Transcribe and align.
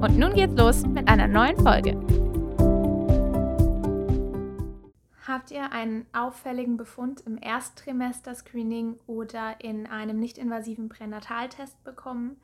Und 0.00 0.16
nun 0.16 0.32
geht's 0.32 0.54
los 0.54 0.86
mit 0.86 1.08
einer 1.08 1.26
neuen 1.26 1.56
Folge. 1.56 1.96
Habt 5.26 5.50
ihr 5.50 5.72
einen 5.72 6.06
auffälligen 6.12 6.76
Befund 6.76 7.20
im 7.26 7.36
Ersttrimester-Screening 7.36 9.00
oder 9.08 9.56
in 9.60 9.88
einem 9.88 10.20
nicht-invasiven 10.20 10.88
Pränataltest 10.88 11.82
bekommen, 11.82 12.36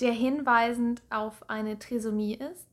der 0.00 0.12
hinweisend 0.12 1.02
auf 1.10 1.50
eine 1.50 1.78
Trisomie 1.78 2.36
ist? 2.36 2.68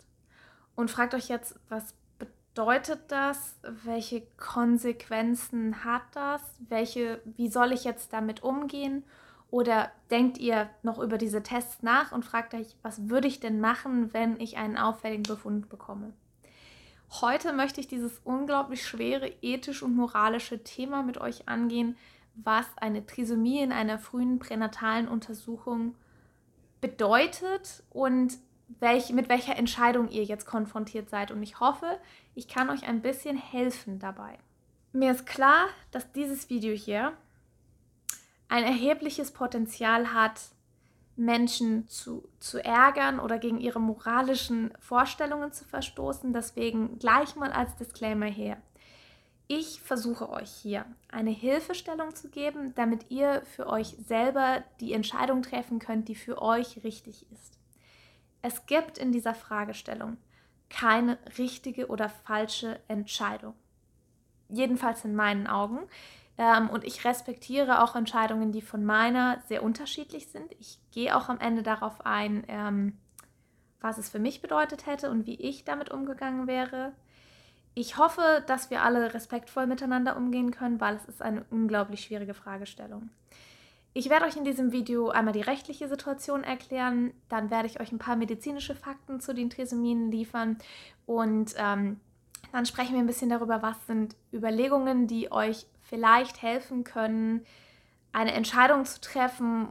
Und 0.76 0.92
fragt 0.92 1.14
euch 1.14 1.28
jetzt, 1.28 1.60
was 1.68 1.94
bedeutet 2.18 3.02
das? 3.10 3.58
Welche 3.84 4.24
Konsequenzen 4.38 5.84
hat 5.84 6.04
das? 6.14 6.42
Welche, 6.70 7.20
wie 7.36 7.50
soll 7.50 7.74
ich 7.74 7.84
jetzt 7.84 8.14
damit 8.14 8.44
umgehen? 8.44 9.04
Oder 9.52 9.92
denkt 10.12 10.38
ihr 10.38 10.70
noch 10.84 11.00
über 11.00 11.18
diese 11.18 11.44
Tests 11.44 11.82
nach 11.82 12.12
und 12.12 12.26
fragt 12.26 12.54
euch, 12.54 12.76
was 12.82 13.10
würde 13.10 13.28
ich 13.28 13.40
denn 13.40 13.60
machen, 13.60 14.14
wenn 14.14 14.40
ich 14.40 14.58
einen 14.58 14.78
auffälligen 14.78 15.24
Befund 15.24 15.70
bekomme? 15.70 16.14
Heute 17.22 17.54
möchte 17.54 17.80
ich 17.80 17.88
dieses 17.88 18.20
unglaublich 18.24 18.86
schwere 18.86 19.32
ethisch 19.42 19.84
und 19.84 19.96
moralische 19.96 20.64
Thema 20.64 21.04
mit 21.04 21.20
euch 21.20 21.48
angehen, 21.48 21.96
was 22.36 22.66
eine 22.78 23.06
Trisomie 23.06 23.62
in 23.62 23.72
einer 23.72 24.00
frühen 24.00 24.40
pränatalen 24.40 25.08
Untersuchung 25.08 25.96
bedeutet 26.82 27.84
und 27.92 28.38
welch, 28.80 29.12
mit 29.12 29.30
welcher 29.30 29.56
Entscheidung 29.56 30.10
ihr 30.10 30.24
jetzt 30.24 30.46
konfrontiert 30.46 31.10
seid. 31.10 31.32
Und 31.32 31.42
ich 31.44 31.60
hoffe, 31.60 32.00
ich 32.34 32.48
kann 32.48 32.70
euch 32.70 32.88
ein 32.88 33.02
bisschen 33.02 33.38
helfen 33.38 34.00
dabei. 34.00 34.38
Mir 34.92 35.12
ist 35.12 35.26
klar, 35.26 35.68
dass 35.92 36.12
dieses 36.12 36.50
Video 36.50 36.74
hier 36.76 37.14
ein 38.48 38.64
erhebliches 38.64 39.32
Potenzial 39.32 40.14
hat, 40.14 40.42
Menschen 41.16 41.88
zu, 41.88 42.28
zu 42.40 42.64
ärgern 42.64 43.20
oder 43.20 43.38
gegen 43.38 43.60
ihre 43.60 43.80
moralischen 43.80 44.74
Vorstellungen 44.80 45.52
zu 45.54 45.64
verstoßen. 45.66 46.34
Deswegen 46.34 47.00
gleich 47.00 47.36
mal 47.36 47.52
als 47.52 47.76
Disclaimer 47.78 48.26
her. 48.26 48.58
Ich 49.48 49.80
versuche 49.80 50.30
euch 50.30 50.50
hier 50.50 50.86
eine 51.10 51.30
Hilfestellung 51.30 52.16
zu 52.16 52.30
geben, 52.30 52.74
damit 52.76 53.12
ihr 53.12 53.44
für 53.46 53.68
euch 53.68 53.96
selber 54.06 54.64
die 54.80 54.94
Entscheidung 54.94 55.44
treffen 55.44 55.80
könnt, 55.80 56.08
die 56.08 56.16
für 56.16 56.42
euch 56.42 56.84
richtig 56.84 57.32
ist. 57.32 57.60
Es 58.42 58.66
gibt 58.66 58.98
in 58.98 59.12
dieser 59.12 59.36
Fragestellung 59.36 60.18
keine 60.70 61.20
richtige 61.38 61.88
oder 61.88 62.10
falsche 62.10 62.80
Entscheidung. 62.88 63.54
Jedenfalls 64.50 65.06
in 65.06 65.16
meinen 65.16 65.48
Augen. 65.48 65.80
Ähm, 66.38 66.70
und 66.70 66.84
ich 66.84 67.06
respektiere 67.06 67.84
auch 67.84 67.96
Entscheidungen, 67.96 68.52
die 68.52 68.62
von 68.62 68.84
meiner 68.84 69.40
sehr 69.48 69.64
unterschiedlich 69.64 70.28
sind. 70.28 70.52
Ich 70.60 70.80
gehe 70.92 71.16
auch 71.16 71.30
am 71.30 71.40
Ende 71.40 71.64
darauf 71.64 72.06
ein, 72.06 72.44
ähm, 72.48 72.98
was 73.82 73.98
es 73.98 74.10
für 74.10 74.20
mich 74.20 74.42
bedeutet 74.42 74.86
hätte 74.86 75.10
und 75.10 75.26
wie 75.28 75.36
ich 75.36 75.64
damit 75.64 75.92
umgegangen 75.92 76.48
wäre. 76.48 76.92
Ich 77.74 77.98
hoffe, 77.98 78.44
dass 78.48 78.70
wir 78.70 78.84
alle 78.84 79.14
respektvoll 79.14 79.68
miteinander 79.68 80.16
umgehen 80.18 80.52
können, 80.52 80.80
weil 80.80 80.96
es 80.96 81.06
ist 81.06 81.22
eine 81.22 81.46
unglaublich 81.50 82.02
schwierige 82.02 82.34
Fragestellung. 82.34 83.10
Ich 83.94 84.10
werde 84.10 84.26
euch 84.26 84.36
in 84.36 84.44
diesem 84.44 84.74
Video 84.74 85.10
einmal 85.10 85.34
die 85.34 85.42
rechtliche 85.42 85.88
Situation 85.88 86.44
erklären, 86.44 87.14
dann 87.30 87.50
werde 87.50 87.68
ich 87.68 87.80
euch 87.80 87.94
ein 87.94 87.98
paar 87.98 88.18
medizinische 88.18 88.76
Fakten 88.76 89.22
zu 89.22 89.34
den 89.34 89.50
Trisomien 89.50 90.12
liefern 90.12 90.58
und 91.06 91.54
ähm, 91.58 92.02
dann 92.52 92.66
sprechen 92.66 92.94
wir 92.94 93.00
ein 93.00 93.08
bisschen 93.08 93.30
darüber, 93.30 93.62
was 93.62 93.76
sind 93.88 94.16
Überlegungen, 94.34 95.08
die 95.08 95.32
euch 95.32 95.66
vielleicht 95.90 96.42
helfen 96.42 96.84
können, 96.84 97.46
eine 98.12 98.34
Entscheidung 98.34 98.86
zu 98.86 99.02
treffen, 99.02 99.68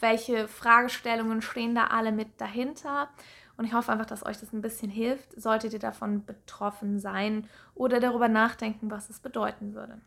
welche 0.00 0.48
Fragestellungen 0.48 1.42
stehen 1.42 1.74
da 1.74 1.88
alle 1.88 2.12
mit 2.12 2.40
dahinter. 2.40 3.08
Und 3.56 3.64
ich 3.64 3.72
hoffe 3.72 3.92
einfach, 3.92 4.06
dass 4.06 4.26
euch 4.26 4.38
das 4.38 4.52
ein 4.52 4.62
bisschen 4.62 4.90
hilft, 4.90 5.40
solltet 5.40 5.72
ihr 5.72 5.78
davon 5.78 6.24
betroffen 6.24 6.98
sein 6.98 7.48
oder 7.74 8.00
darüber 8.00 8.28
nachdenken, 8.28 8.90
was 8.90 9.10
es 9.10 9.20
bedeuten 9.20 9.74
würde. 9.74 10.00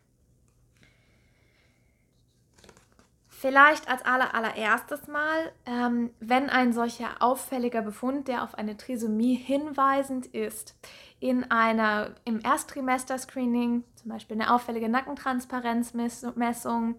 Vielleicht 3.39 3.87
als 3.87 4.03
aller, 4.03 4.33
allererstes 4.33 5.07
Mal, 5.07 5.51
ähm, 5.67 6.09
wenn 6.19 6.49
ein 6.49 6.73
solcher 6.73 7.21
auffälliger 7.21 7.83
Befund, 7.83 8.27
der 8.27 8.43
auf 8.43 8.55
eine 8.55 8.77
Trisomie 8.77 9.35
hinweisend 9.35 10.25
ist, 10.25 10.75
in 11.19 11.49
einer 11.51 12.15
im 12.25 12.39
Ersttrimester-Screening, 12.39 13.83
zum 14.07 14.13
Beispiel 14.13 14.39
eine 14.39 14.53
auffällige 14.53 14.87
Nackentransparenzmessung 14.87 16.95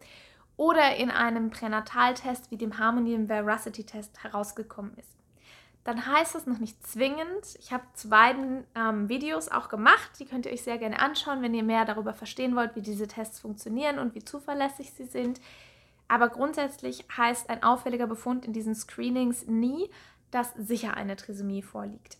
oder 0.59 0.97
in 0.97 1.11
einem 1.11 1.49
Pränataltest 1.49 2.51
wie 2.51 2.59
dem 2.59 2.77
Harmony 2.77 3.15
im 3.15 3.29
Veracity-Test 3.29 4.23
herausgekommen 4.23 4.93
ist. 4.99 5.17
Dann 5.85 6.05
heißt 6.05 6.35
das 6.35 6.45
noch 6.45 6.59
nicht 6.59 6.87
zwingend. 6.87 7.57
Ich 7.61 7.73
habe 7.73 7.85
zu 7.95 8.11
beiden 8.11 8.65
ähm, 8.75 9.09
Videos 9.09 9.49
auch 9.49 9.71
gemacht. 9.71 10.11
Die 10.19 10.27
könnt 10.27 10.45
ihr 10.45 10.53
euch 10.53 10.61
sehr 10.61 10.77
gerne 10.77 10.99
anschauen, 10.99 11.41
wenn 11.41 11.55
ihr 11.55 11.63
mehr 11.63 11.87
darüber 11.87 12.13
verstehen 12.13 12.55
wollt, 12.55 12.77
wie 12.77 12.83
diese 12.83 13.09
Tests 13.09 13.41
funktionieren 13.41 13.99
und 13.99 14.15
wie 14.15 14.23
zuverlässig 14.23 14.93
sie 14.93 15.07
sind. 15.07 15.41
Aber 16.09 16.29
grundsätzlich 16.29 17.07
heißt 17.17 17.49
ein 17.49 17.63
auffälliger 17.63 18.07
Befund 18.07 18.45
in 18.45 18.53
diesen 18.53 18.75
Screenings 18.75 19.47
nie, 19.47 19.89
dass 20.31 20.53
sicher 20.53 20.95
eine 20.95 21.17
Trisomie 21.17 21.63
vorliegt. 21.63 22.19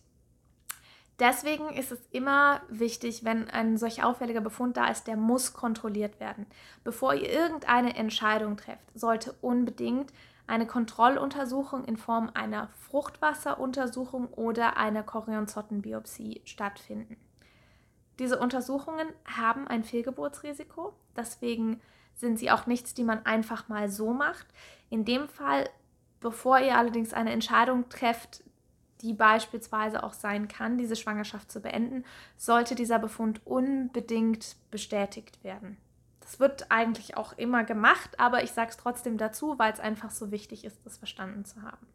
Deswegen 1.19 1.69
ist 1.69 1.91
es 1.91 1.99
immer 2.11 2.61
wichtig, 2.69 3.25
wenn 3.25 3.49
ein 3.49 3.77
solch 3.77 4.03
auffälliger 4.03 4.39
Befund 4.39 4.77
da 4.77 4.87
ist, 4.87 5.05
der 5.05 5.17
muss 5.17 5.53
kontrolliert 5.53 6.19
werden. 6.21 6.45
Bevor 6.85 7.13
ihr 7.13 7.29
irgendeine 7.29 7.95
Entscheidung 7.95 8.55
trefft, 8.55 8.85
sollte 8.93 9.35
unbedingt 9.41 10.13
eine 10.47 10.65
Kontrolluntersuchung 10.65 11.83
in 11.83 11.97
Form 11.97 12.31
einer 12.33 12.69
Fruchtwasseruntersuchung 12.89 14.27
oder 14.27 14.77
einer 14.77 15.03
Chorionzottenbiopsie 15.03 16.41
stattfinden. 16.45 17.17
Diese 18.17 18.39
Untersuchungen 18.39 19.07
haben 19.25 19.67
ein 19.67 19.83
Fehlgeburtsrisiko, 19.83 20.93
deswegen 21.15 21.81
sind 22.15 22.39
sie 22.39 22.51
auch 22.51 22.65
nichts, 22.65 22.93
die 22.93 23.03
man 23.03 23.25
einfach 23.25 23.69
mal 23.69 23.89
so 23.89 24.13
macht. 24.13 24.47
In 24.89 25.05
dem 25.05 25.29
Fall, 25.29 25.69
bevor 26.19 26.59
ihr 26.59 26.77
allerdings 26.77 27.13
eine 27.13 27.31
Entscheidung 27.31 27.87
trefft, 27.89 28.43
die 29.01 29.13
beispielsweise 29.13 30.03
auch 30.03 30.13
sein 30.13 30.47
kann, 30.47 30.77
diese 30.77 30.95
Schwangerschaft 30.95 31.51
zu 31.51 31.61
beenden, 31.61 32.03
sollte 32.37 32.75
dieser 32.75 32.99
Befund 32.99 33.45
unbedingt 33.45 34.55
bestätigt 34.71 35.43
werden. 35.43 35.77
Das 36.19 36.39
wird 36.39 36.69
eigentlich 36.69 37.17
auch 37.17 37.33
immer 37.37 37.63
gemacht, 37.63 38.19
aber 38.19 38.43
ich 38.43 38.51
sage 38.51 38.69
es 38.69 38.77
trotzdem 38.77 39.17
dazu, 39.17 39.57
weil 39.57 39.73
es 39.73 39.79
einfach 39.79 40.11
so 40.11 40.31
wichtig 40.31 40.63
ist, 40.63 40.85
das 40.85 40.97
verstanden 40.97 41.45
zu 41.45 41.61
haben. 41.61 41.87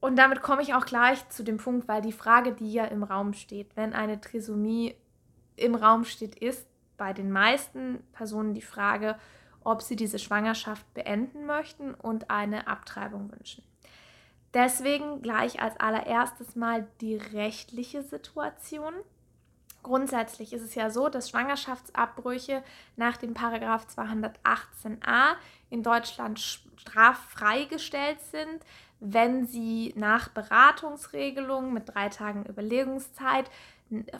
Und 0.00 0.16
damit 0.16 0.42
komme 0.42 0.62
ich 0.62 0.74
auch 0.74 0.84
gleich 0.84 1.28
zu 1.30 1.42
dem 1.42 1.56
Punkt, 1.56 1.88
weil 1.88 2.02
die 2.02 2.12
Frage, 2.12 2.52
die 2.52 2.72
ja 2.72 2.84
im 2.84 3.02
Raum 3.02 3.32
steht, 3.32 3.76
wenn 3.76 3.94
eine 3.94 4.20
Trisomie 4.20 4.94
im 5.56 5.74
Raum 5.74 6.04
steht, 6.04 6.36
ist, 6.36 6.66
bei 6.96 7.12
den 7.12 7.30
meisten 7.30 8.02
Personen 8.12 8.54
die 8.54 8.60
Frage, 8.60 9.16
ob 9.64 9.82
sie 9.82 9.96
diese 9.96 10.18
Schwangerschaft 10.18 10.92
beenden 10.94 11.46
möchten 11.46 11.94
und 11.94 12.30
eine 12.30 12.66
Abtreibung 12.66 13.30
wünschen. 13.30 13.64
Deswegen 14.54 15.20
gleich 15.20 15.60
als 15.60 15.78
allererstes 15.78 16.56
mal 16.56 16.86
die 17.00 17.16
rechtliche 17.16 18.02
Situation. 18.02 18.94
Grundsätzlich 19.82 20.52
ist 20.52 20.62
es 20.62 20.74
ja 20.74 20.90
so, 20.90 21.08
dass 21.08 21.30
Schwangerschaftsabbrüche 21.30 22.62
nach 22.96 23.16
dem 23.16 23.34
Paragraph 23.34 23.86
218a 23.86 25.34
in 25.70 25.82
Deutschland 25.82 26.40
straffrei 26.40 27.64
gestellt 27.64 28.20
sind, 28.32 28.64
wenn 29.00 29.46
sie 29.46 29.92
nach 29.96 30.28
Beratungsregelung 30.28 31.72
mit 31.72 31.94
drei 31.94 32.08
Tagen 32.08 32.44
Überlegungszeit 32.46 33.50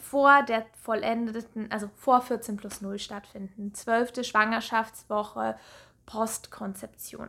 vor 0.01 0.43
der 0.45 0.65
vollendeten, 0.83 1.71
also 1.71 1.91
vor 1.97 2.23
14 2.23 2.57
plus 2.57 2.81
0 2.81 2.99
stattfinden. 2.99 3.75
Zwölfte 3.75 4.25
Schwangerschaftswoche 4.25 5.59
Postkonzeption. 6.07 7.29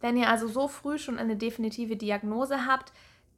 Wenn 0.00 0.16
ihr 0.16 0.28
also 0.28 0.46
so 0.46 0.68
früh 0.68 0.98
schon 0.98 1.18
eine 1.18 1.36
definitive 1.36 1.96
Diagnose 1.96 2.66
habt, 2.66 2.92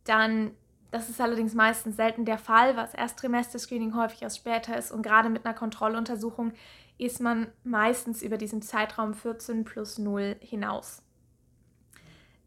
dann, 0.04 0.52
das 0.90 1.08
ist 1.08 1.20
allerdings 1.20 1.54
meistens 1.54 1.96
selten 1.96 2.24
der 2.24 2.38
Fall, 2.38 2.76
was 2.76 2.94
Ersttrimester-Screening 2.94 3.94
häufig 3.94 4.22
erst 4.22 4.38
später 4.38 4.76
ist 4.76 4.92
und 4.92 5.02
gerade 5.02 5.28
mit 5.28 5.44
einer 5.44 5.54
Kontrolluntersuchung 5.54 6.52
ist 6.98 7.20
man 7.20 7.48
meistens 7.64 8.20
über 8.22 8.36
diesen 8.36 8.60
Zeitraum 8.60 9.14
14 9.14 9.64
plus 9.64 9.98
0 9.98 10.36
hinaus. 10.40 11.02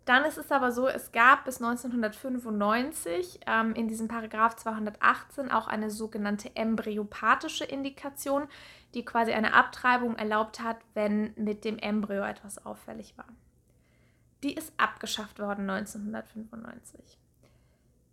Dann 0.06 0.26
ist 0.26 0.38
es 0.38 0.52
aber 0.52 0.72
so, 0.72 0.88
es 0.88 1.14
gab 1.14 1.46
bis 1.46 1.62
1995 1.62 3.40
ähm, 3.48 3.74
in 3.74 3.88
diesem 3.88 4.10
Paragraph 4.10 4.56
218 4.58 5.50
auch 5.50 5.68
eine 5.68 5.90
sogenannte 5.90 6.54
embryopathische 6.56 7.64
Indikation, 7.64 8.48
die 8.94 9.06
quasi 9.06 9.32
eine 9.32 9.54
Abtreibung 9.54 10.18
erlaubt 10.18 10.60
hat, 10.60 10.78
wenn 10.94 11.34
mit 11.36 11.64
dem 11.64 11.80
Embryo 11.80 12.24
etwas 12.24 12.66
auffällig 12.66 13.18
war. 13.18 13.28
Die 14.44 14.54
ist 14.54 14.74
abgeschafft 14.78 15.40
worden 15.40 15.70
1995. 15.70 17.18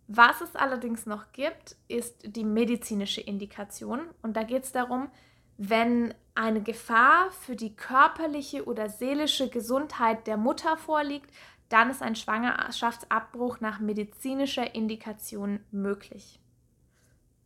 Was 0.07 0.41
es 0.41 0.55
allerdings 0.55 1.05
noch 1.05 1.31
gibt, 1.31 1.75
ist 1.87 2.35
die 2.35 2.43
medizinische 2.43 3.21
Indikation. 3.21 4.01
Und 4.21 4.35
da 4.35 4.43
geht 4.43 4.63
es 4.63 4.71
darum, 4.71 5.09
wenn 5.57 6.13
eine 6.35 6.61
Gefahr 6.61 7.31
für 7.31 7.55
die 7.55 7.75
körperliche 7.75 8.65
oder 8.65 8.89
seelische 8.89 9.49
Gesundheit 9.49 10.25
der 10.27 10.37
Mutter 10.37 10.75
vorliegt, 10.77 11.29
dann 11.69 11.89
ist 11.89 12.01
ein 12.01 12.15
Schwangerschaftsabbruch 12.15 13.59
nach 13.61 13.79
medizinischer 13.79 14.75
Indikation 14.75 15.61
möglich. 15.71 16.39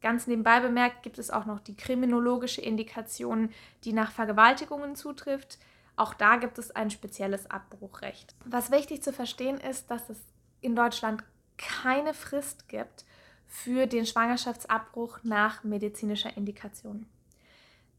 Ganz 0.02 0.28
nebenbei 0.28 0.60
bemerkt 0.60 1.04
gibt 1.04 1.20
es 1.20 1.32
auch 1.32 1.46
noch 1.46 1.60
die 1.60 1.76
kriminologische 1.76 2.62
Indikation, 2.62 3.50
die 3.84 3.94
nach 3.94 4.12
Vergewaltigungen 4.12 4.96
zutrifft. 4.96 5.58
Auch 5.96 6.14
da 6.14 6.36
gibt 6.38 6.58
es 6.58 6.72
ein 6.72 6.90
spezielles 6.90 7.50
Abbruchrecht. 7.50 8.36
Was 8.46 8.72
wichtig 8.72 9.02
zu 9.02 9.14
verstehen 9.14 9.60
ist, 9.60 9.90
dass 9.90 10.10
es 10.10 10.20
in 10.62 10.76
Deutschland 10.76 11.24
keine 11.58 12.14
Frist 12.14 12.68
gibt 12.68 13.06
für 13.48 13.88
den 13.88 14.06
Schwangerschaftsabbruch 14.06 15.20
nach 15.24 15.64
medizinischer 15.64 16.36
Indikation. 16.36 17.06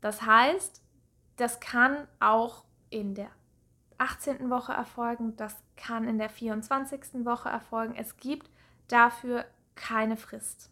Das 0.01 0.23
heißt, 0.23 0.83
das 1.37 1.61
kann 1.61 2.07
auch 2.21 2.65
in 2.91 3.15
der 3.15 3.31
18. 3.99 4.51
Woche 4.51 4.73
erfolgen, 4.73 5.37
das 5.37 5.57
kann 5.77 6.07
in 6.07 6.19
der 6.19 6.29
24. 6.29 7.25
Woche 7.25 7.49
erfolgen. 7.49 7.95
Es 7.97 8.17
gibt 8.19 8.51
dafür 8.89 9.45
keine 9.75 10.17
Frist. 10.17 10.71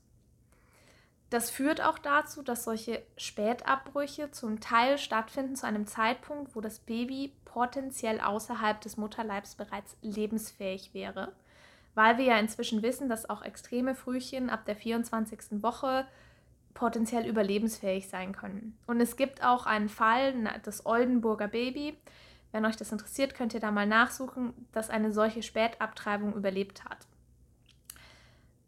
Das 1.35 1.51
führt 1.51 1.83
auch 1.83 1.99
dazu, 1.99 2.43
dass 2.43 2.63
solche 2.63 3.03
Spätabbrüche 3.17 4.31
zum 4.31 4.61
Teil 4.61 4.99
stattfinden 4.99 5.57
zu 5.57 5.67
einem 5.67 5.85
Zeitpunkt, 5.85 6.55
wo 6.55 6.61
das 6.61 6.79
Baby 6.79 7.33
potenziell 7.45 8.21
außerhalb 8.21 8.81
des 8.81 8.97
Mutterleibs 8.97 9.57
bereits 9.57 9.97
lebensfähig 10.01 10.95
wäre, 10.95 11.33
weil 11.97 12.19
wir 12.19 12.25
ja 12.25 12.39
inzwischen 12.39 12.85
wissen, 12.85 13.09
dass 13.09 13.29
auch 13.29 13.43
extreme 13.43 13.97
Frühchen 13.97 14.49
ab 14.49 14.65
der 14.65 14.77
24. 14.77 15.61
Woche 15.61 16.07
potenziell 16.73 17.27
überlebensfähig 17.27 18.09
sein 18.09 18.31
können. 18.31 18.79
Und 18.87 19.01
es 19.01 19.17
gibt 19.17 19.43
auch 19.43 19.67
einen 19.67 19.89
Fall, 19.89 20.35
das 20.63 20.87
Oldenburger 20.87 21.49
Baby, 21.49 21.99
wenn 22.53 22.65
euch 22.65 22.77
das 22.77 22.93
interessiert, 22.93 23.35
könnt 23.35 23.55
ihr 23.55 23.61
da 23.61 23.73
mal 23.73 23.89
nachsuchen, 23.89 24.53
dass 24.71 24.89
eine 24.89 25.13
solche 25.13 25.43
Spätabtreibung 25.43 26.33
überlebt 26.35 26.85
hat. 26.85 27.09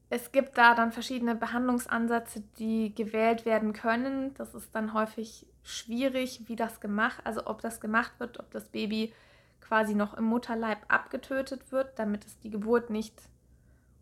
Es 0.09 0.31
gibt 0.31 0.57
da 0.57 0.75
dann 0.75 0.93
verschiedene 0.93 1.35
Behandlungsansätze, 1.35 2.43
die 2.59 2.95
gewählt 2.95 3.45
werden 3.45 3.73
können. 3.73 4.35
Das 4.35 4.55
ist 4.55 4.75
dann 4.75 4.93
häufig 4.93 5.47
schwierig, 5.65 6.43
wie 6.47 6.55
das 6.55 6.81
gemacht, 6.81 7.21
also 7.25 7.47
ob 7.47 7.61
das 7.61 7.81
gemacht 7.81 8.13
wird, 8.19 8.39
ob 8.39 8.51
das 8.53 8.69
Baby 8.69 9.13
quasi 9.61 9.95
noch 9.95 10.15
im 10.15 10.25
Mutterleib 10.25 10.79
abgetötet 10.87 11.73
wird, 11.73 11.99
damit 11.99 12.25
es 12.25 12.39
die 12.39 12.51
Geburt 12.51 12.89
nicht 12.89 13.21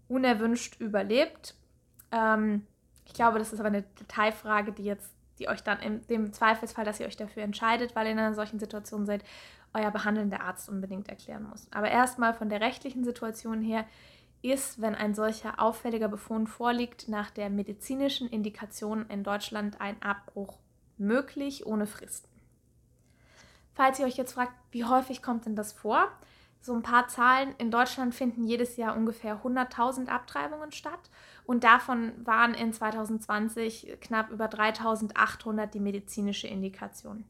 unerwünscht 0.09 0.79
überlebt. 0.79 1.55
Ähm, 2.13 2.67
ich 3.07 3.15
glaube, 3.15 3.39
das 3.39 3.55
ist 3.55 3.61
aber 3.61 3.69
eine 3.69 3.83
Detailfrage, 3.83 4.73
die 4.73 4.85
jetzt, 4.85 5.11
die 5.39 5.49
euch 5.49 5.63
dann 5.63 5.81
in 5.81 6.07
dem 6.09 6.35
Zweifelsfall, 6.35 6.85
dass 6.85 7.01
ihr 7.01 7.07
euch 7.07 7.17
dafür 7.17 7.43
entscheidet, 7.43 7.97
weil 7.97 8.07
ihr 8.07 8.13
in 8.13 8.19
einer 8.19 8.35
solchen 8.35 8.59
Situation 8.59 9.07
seid, 9.07 9.25
euer 9.73 9.91
behandelnder 9.91 10.43
Arzt 10.43 10.69
unbedingt 10.69 11.09
erklären 11.09 11.49
muss. 11.49 11.67
Aber 11.73 11.91
erstmal 11.91 12.35
von 12.35 12.51
der 12.51 12.61
rechtlichen 12.61 13.05
Situation 13.05 13.63
her 13.63 13.87
ist, 14.45 14.81
wenn 14.81 14.95
ein 14.95 15.15
solcher 15.15 15.61
auffälliger 15.61 16.09
Befund 16.09 16.49
vorliegt, 16.49 17.09
nach 17.09 17.31
der 17.31 17.51
medizinischen 17.51 18.29
Indikation 18.29 19.07
in 19.09 19.25
Deutschland 19.25 19.81
ein 19.81 20.01
Abbruch 20.03 20.59
möglich 20.99 21.67
ohne 21.67 21.87
Fristen. 21.87 22.29
Falls 23.73 23.99
ihr 23.99 24.07
euch 24.07 24.17
jetzt 24.17 24.35
fragt, 24.35 24.53
wie 24.71 24.85
häufig 24.85 25.23
kommt 25.23 25.47
denn 25.47 25.57
das 25.57 25.73
vor? 25.73 26.09
So 26.61 26.75
ein 26.75 26.83
paar 26.83 27.09
Zahlen. 27.09 27.55
In 27.59 27.71
Deutschland 27.71 28.15
finden 28.15 28.45
jedes 28.45 28.77
Jahr 28.77 28.97
ungefähr 28.97 29.43
100.000 29.43 30.09
Abtreibungen 30.09 30.73
statt 30.73 31.11
und 31.45 31.65
davon 31.65 32.13
waren 32.25 32.55
in 32.55 32.73
2020 32.73 33.99
knapp 34.01 34.31
über 34.31 34.47
3.800 34.47 35.67
die 35.67 35.81
medizinische 35.81 36.47
Indikation 36.47 37.25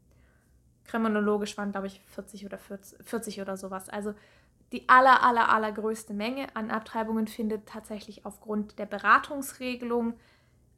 kriminologisch 0.85 1.57
waren, 1.57 1.73
glaube 1.73 1.87
ich, 1.87 2.01
40 2.07 2.47
oder 2.47 2.59
40, 2.59 3.05
40 3.05 3.41
oder 3.41 3.57
sowas. 3.57 3.89
Also 3.89 4.15
die 4.75 4.89
aller, 4.89 5.23
aller, 5.23 5.51
allergrößte 5.51 6.15
Menge 6.15 6.49
an 6.55 6.73
Abtreibungen 6.73 7.29
findet 7.29 7.67
tatsächlich 7.67 8.27
aufgrund 8.27 8.77
der 8.81 8.87
Beratungsregelung 8.87 10.15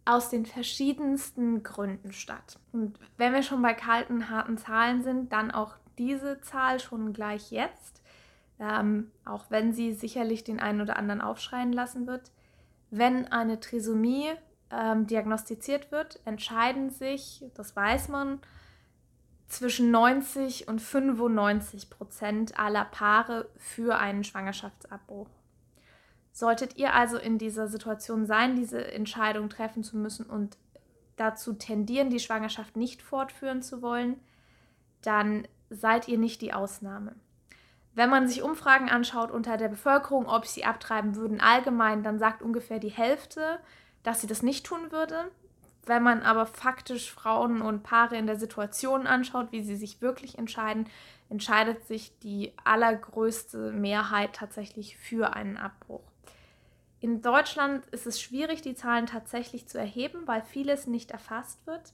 aus 0.04 0.28
den 0.28 0.44
verschiedensten 0.44 1.62
Gründen 1.62 2.12
statt. 2.12 2.58
Und 2.74 2.98
wenn 3.16 3.32
wir 3.32 3.42
schon 3.42 3.62
bei 3.62 3.72
kalten, 3.72 4.28
harten 4.28 4.58
Zahlen 4.58 5.02
sind, 5.02 5.32
dann 5.32 5.50
auch 5.50 5.76
diese 5.96 6.42
Zahl 6.42 6.78
schon 6.78 7.14
gleich 7.14 7.50
jetzt, 7.50 8.02
ähm, 8.60 9.10
auch 9.24 9.46
wenn 9.48 9.72
sie 9.72 9.94
sicherlich 9.94 10.44
den 10.44 10.60
einen 10.60 10.82
oder 10.82 10.98
anderen 10.98 11.22
aufschreien 11.22 11.72
lassen 11.72 12.06
wird. 12.06 12.30
Wenn 12.90 13.32
eine 13.32 13.60
Trisomie 13.60 14.30
ähm, 14.70 15.06
diagnostiziert 15.06 15.90
wird, 15.90 16.20
entscheiden 16.26 16.90
sich, 16.90 17.46
das 17.54 17.74
weiß 17.74 18.08
man, 18.08 18.40
zwischen 19.48 19.90
90 19.90 20.68
und 20.68 20.80
95 20.80 21.90
Prozent 21.90 22.58
aller 22.58 22.84
Paare 22.84 23.48
für 23.56 23.96
einen 23.96 24.24
Schwangerschaftsabbruch. 24.24 25.28
Solltet 26.32 26.76
ihr 26.76 26.94
also 26.94 27.16
in 27.16 27.38
dieser 27.38 27.68
Situation 27.68 28.26
sein, 28.26 28.56
diese 28.56 28.92
Entscheidung 28.92 29.48
treffen 29.48 29.82
zu 29.82 29.96
müssen 29.96 30.26
und 30.26 30.58
dazu 31.16 31.54
tendieren, 31.54 32.10
die 32.10 32.20
Schwangerschaft 32.20 32.76
nicht 32.76 33.00
fortführen 33.02 33.62
zu 33.62 33.80
wollen, 33.80 34.20
dann 35.02 35.48
seid 35.70 36.08
ihr 36.08 36.18
nicht 36.18 36.42
die 36.42 36.52
Ausnahme. 36.52 37.14
Wenn 37.94 38.10
man 38.10 38.28
sich 38.28 38.42
Umfragen 38.42 38.90
anschaut 38.90 39.30
unter 39.30 39.56
der 39.56 39.68
Bevölkerung, 39.68 40.26
ob 40.26 40.44
sie 40.44 40.66
abtreiben 40.66 41.16
würden 41.16 41.40
allgemein, 41.40 42.02
dann 42.02 42.18
sagt 42.18 42.42
ungefähr 42.42 42.78
die 42.78 42.90
Hälfte, 42.90 43.58
dass 44.02 44.20
sie 44.20 44.26
das 44.26 44.42
nicht 44.42 44.66
tun 44.66 44.92
würde. 44.92 45.30
Wenn 45.86 46.02
man 46.02 46.22
aber 46.22 46.46
faktisch 46.46 47.12
Frauen 47.12 47.62
und 47.62 47.84
Paare 47.84 48.16
in 48.16 48.26
der 48.26 48.36
Situation 48.36 49.06
anschaut, 49.06 49.52
wie 49.52 49.62
sie 49.62 49.76
sich 49.76 50.02
wirklich 50.02 50.36
entscheiden, 50.36 50.88
entscheidet 51.28 51.86
sich 51.86 52.18
die 52.18 52.52
allergrößte 52.64 53.72
Mehrheit 53.72 54.34
tatsächlich 54.34 54.96
für 54.96 55.34
einen 55.34 55.56
Abbruch. 55.56 56.02
In 56.98 57.22
Deutschland 57.22 57.86
ist 57.86 58.06
es 58.06 58.20
schwierig, 58.20 58.62
die 58.62 58.74
Zahlen 58.74 59.06
tatsächlich 59.06 59.68
zu 59.68 59.78
erheben, 59.78 60.26
weil 60.26 60.42
vieles 60.42 60.88
nicht 60.88 61.12
erfasst 61.12 61.64
wird. 61.66 61.92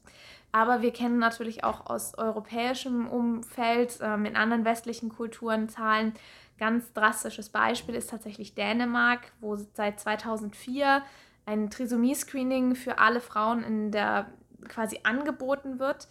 Aber 0.52 0.80
wir 0.80 0.92
kennen 0.92 1.18
natürlich 1.18 1.64
auch 1.64 1.86
aus 1.86 2.16
europäischem 2.16 3.08
Umfeld, 3.08 3.98
ähm, 4.00 4.24
in 4.24 4.36
anderen 4.36 4.64
westlichen 4.64 5.10
Kulturen 5.10 5.68
Zahlen. 5.68 6.14
Ganz 6.58 6.92
drastisches 6.92 7.48
Beispiel 7.48 7.94
ist 7.94 8.10
tatsächlich 8.10 8.54
Dänemark, 8.54 9.32
wo 9.40 9.56
seit 9.56 9.98
2004 10.00 11.02
ein 11.46 11.70
Trisomie-Screening 11.70 12.74
für 12.74 12.98
alle 12.98 13.20
Frauen 13.20 13.62
in 13.62 13.90
der 13.90 14.32
quasi 14.68 15.00
angeboten 15.02 15.78
wird 15.78 16.08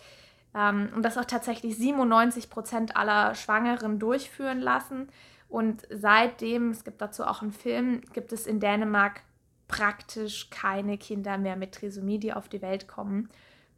ähm, 0.54 0.90
und 0.96 1.04
das 1.04 1.18
auch 1.18 1.26
tatsächlich 1.26 1.78
97 1.78 2.50
Prozent 2.50 2.98
aller 2.98 3.36
Schwangeren 3.36 4.00
durchführen 4.00 4.60
lassen. 4.60 5.08
Und 5.48 5.86
seitdem, 5.90 6.72
es 6.72 6.84
gibt 6.84 7.02
dazu 7.02 7.26
auch 7.26 7.42
einen 7.42 7.52
Film, 7.52 8.02
gibt 8.14 8.32
es 8.32 8.48
in 8.48 8.60
Dänemark 8.60 9.22
praktisch 9.68 10.50
keine 10.50 10.98
Kinder 10.98 11.38
mehr 11.38 11.56
mit 11.56 11.74
Trisomie, 11.74 12.20
die 12.20 12.34
auf 12.34 12.50
die 12.50 12.62
Welt 12.62 12.88
kommen, 12.88 13.30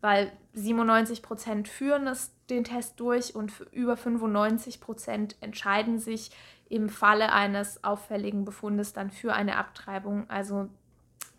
weil 0.01 0.31
97 0.53 1.21
Prozent 1.21 1.67
führen 1.67 2.07
es, 2.07 2.31
den 2.49 2.63
Test 2.63 2.99
durch 2.99 3.35
und 3.35 3.53
über 3.71 3.95
95 3.95 4.81
Prozent 4.81 5.35
entscheiden 5.39 5.99
sich 5.99 6.31
im 6.67 6.89
Falle 6.89 7.31
eines 7.31 7.83
auffälligen 7.83 8.43
Befundes 8.43 8.93
dann 8.93 9.11
für 9.11 9.33
eine 9.33 9.57
Abtreibung. 9.57 10.29
Also 10.29 10.69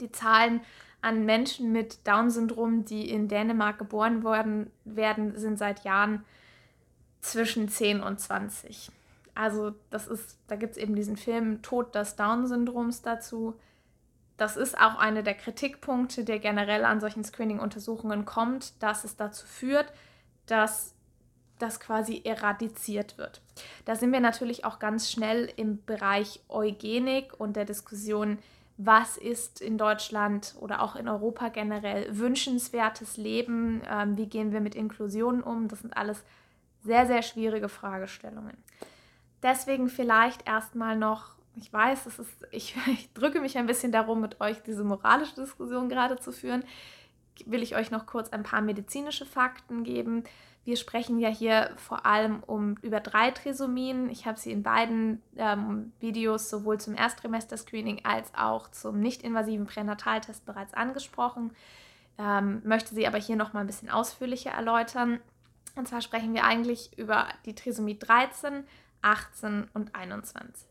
die 0.00 0.12
Zahlen 0.12 0.60
an 1.02 1.26
Menschen 1.26 1.70
mit 1.72 2.06
Down-Syndrom, 2.06 2.84
die 2.84 3.10
in 3.10 3.28
Dänemark 3.28 3.78
geboren 3.78 4.24
worden 4.24 4.70
werden, 4.84 5.36
sind 5.36 5.58
seit 5.58 5.84
Jahren 5.84 6.24
zwischen 7.20 7.68
10 7.68 8.02
und 8.02 8.20
20. 8.20 8.90
Also 9.34 9.74
das 9.90 10.06
ist, 10.06 10.38
da 10.46 10.56
gibt 10.56 10.72
es 10.72 10.78
eben 10.78 10.94
diesen 10.94 11.16
Film 11.16 11.60
Tod 11.62 11.94
des 11.94 12.16
Down-Syndroms 12.16 13.02
dazu. 13.02 13.54
Das 14.36 14.56
ist 14.56 14.78
auch 14.78 14.98
einer 14.98 15.22
der 15.22 15.34
Kritikpunkte, 15.34 16.24
der 16.24 16.38
generell 16.38 16.84
an 16.84 17.00
solchen 17.00 17.24
Screening-Untersuchungen 17.24 18.24
kommt, 18.24 18.82
dass 18.82 19.04
es 19.04 19.16
dazu 19.16 19.46
führt, 19.46 19.92
dass 20.46 20.94
das 21.58 21.80
quasi 21.80 22.22
eradiziert 22.24 23.16
wird. 23.18 23.40
Da 23.84 23.94
sind 23.94 24.12
wir 24.12 24.20
natürlich 24.20 24.64
auch 24.64 24.78
ganz 24.78 25.10
schnell 25.10 25.52
im 25.56 25.84
Bereich 25.84 26.40
Eugenik 26.48 27.38
und 27.38 27.56
der 27.56 27.64
Diskussion, 27.64 28.38
was 28.76 29.16
ist 29.16 29.60
in 29.60 29.78
Deutschland 29.78 30.54
oder 30.58 30.82
auch 30.82 30.96
in 30.96 31.08
Europa 31.08 31.48
generell 31.48 32.16
wünschenswertes 32.16 33.16
Leben, 33.16 33.82
ähm, 33.88 34.16
wie 34.16 34.26
gehen 34.26 34.52
wir 34.52 34.60
mit 34.60 34.74
Inklusion 34.74 35.42
um. 35.42 35.68
Das 35.68 35.80
sind 35.80 35.96
alles 35.96 36.24
sehr, 36.82 37.06
sehr 37.06 37.22
schwierige 37.22 37.68
Fragestellungen. 37.68 38.56
Deswegen 39.42 39.88
vielleicht 39.88 40.46
erstmal 40.46 40.96
noch 40.96 41.34
ich 41.56 41.72
weiß, 41.72 42.06
es 42.06 42.18
ist, 42.18 42.46
ich, 42.50 42.74
ich 42.86 43.12
drücke 43.12 43.40
mich 43.40 43.56
ein 43.58 43.66
bisschen 43.66 43.92
darum, 43.92 44.20
mit 44.20 44.40
euch 44.40 44.62
diese 44.62 44.84
moralische 44.84 45.34
Diskussion 45.36 45.88
gerade 45.88 46.18
zu 46.18 46.32
führen, 46.32 46.64
will 47.46 47.62
ich 47.62 47.76
euch 47.76 47.90
noch 47.90 48.06
kurz 48.06 48.30
ein 48.30 48.42
paar 48.42 48.60
medizinische 48.60 49.26
Fakten 49.26 49.84
geben. 49.84 50.24
Wir 50.64 50.76
sprechen 50.76 51.18
ja 51.18 51.28
hier 51.28 51.70
vor 51.76 52.06
allem 52.06 52.42
um 52.42 52.76
über 52.80 53.00
drei 53.00 53.30
Trisomien. 53.30 54.08
Ich 54.08 54.26
habe 54.26 54.38
sie 54.38 54.50
in 54.50 54.62
beiden 54.62 55.22
ähm, 55.36 55.92
Videos 56.00 56.48
sowohl 56.48 56.80
zum 56.80 56.94
Erstsemester-Screening 56.94 58.04
als 58.04 58.32
auch 58.34 58.70
zum 58.70 58.98
nicht-invasiven 59.00 59.66
Pränataltest 59.66 60.46
bereits 60.46 60.72
angesprochen. 60.72 61.52
Ähm, 62.16 62.62
möchte 62.64 62.94
sie 62.94 63.06
aber 63.06 63.18
hier 63.18 63.36
noch 63.36 63.52
mal 63.52 63.60
ein 63.60 63.66
bisschen 63.66 63.90
ausführlicher 63.90 64.50
erläutern. 64.50 65.20
Und 65.76 65.88
zwar 65.88 66.00
sprechen 66.00 66.32
wir 66.32 66.44
eigentlich 66.44 66.96
über 66.96 67.28
die 67.44 67.54
Trisomie 67.54 67.98
13, 67.98 68.64
18 69.02 69.68
und 69.74 69.94
21. 69.94 70.66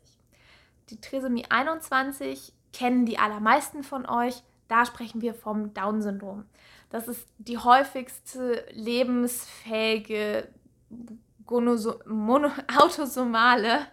Die 0.90 1.00
Trisomie 1.00 1.46
21 1.50 2.54
kennen 2.72 3.06
die 3.06 3.20
allermeisten 3.20 3.84
von 3.84 4.08
euch. 4.08 4.42
Da 4.74 4.88
sprechen 4.88 5.22
wir 5.22 5.36
vom 5.36 5.72
Down-Syndrom. 5.76 6.46
Das 6.90 7.08
ist 7.08 7.28
die 7.38 7.60
häufigste 7.60 8.66
lebensfähige 8.72 10.48
mono, 12.08 12.50
autosomale 12.76 13.86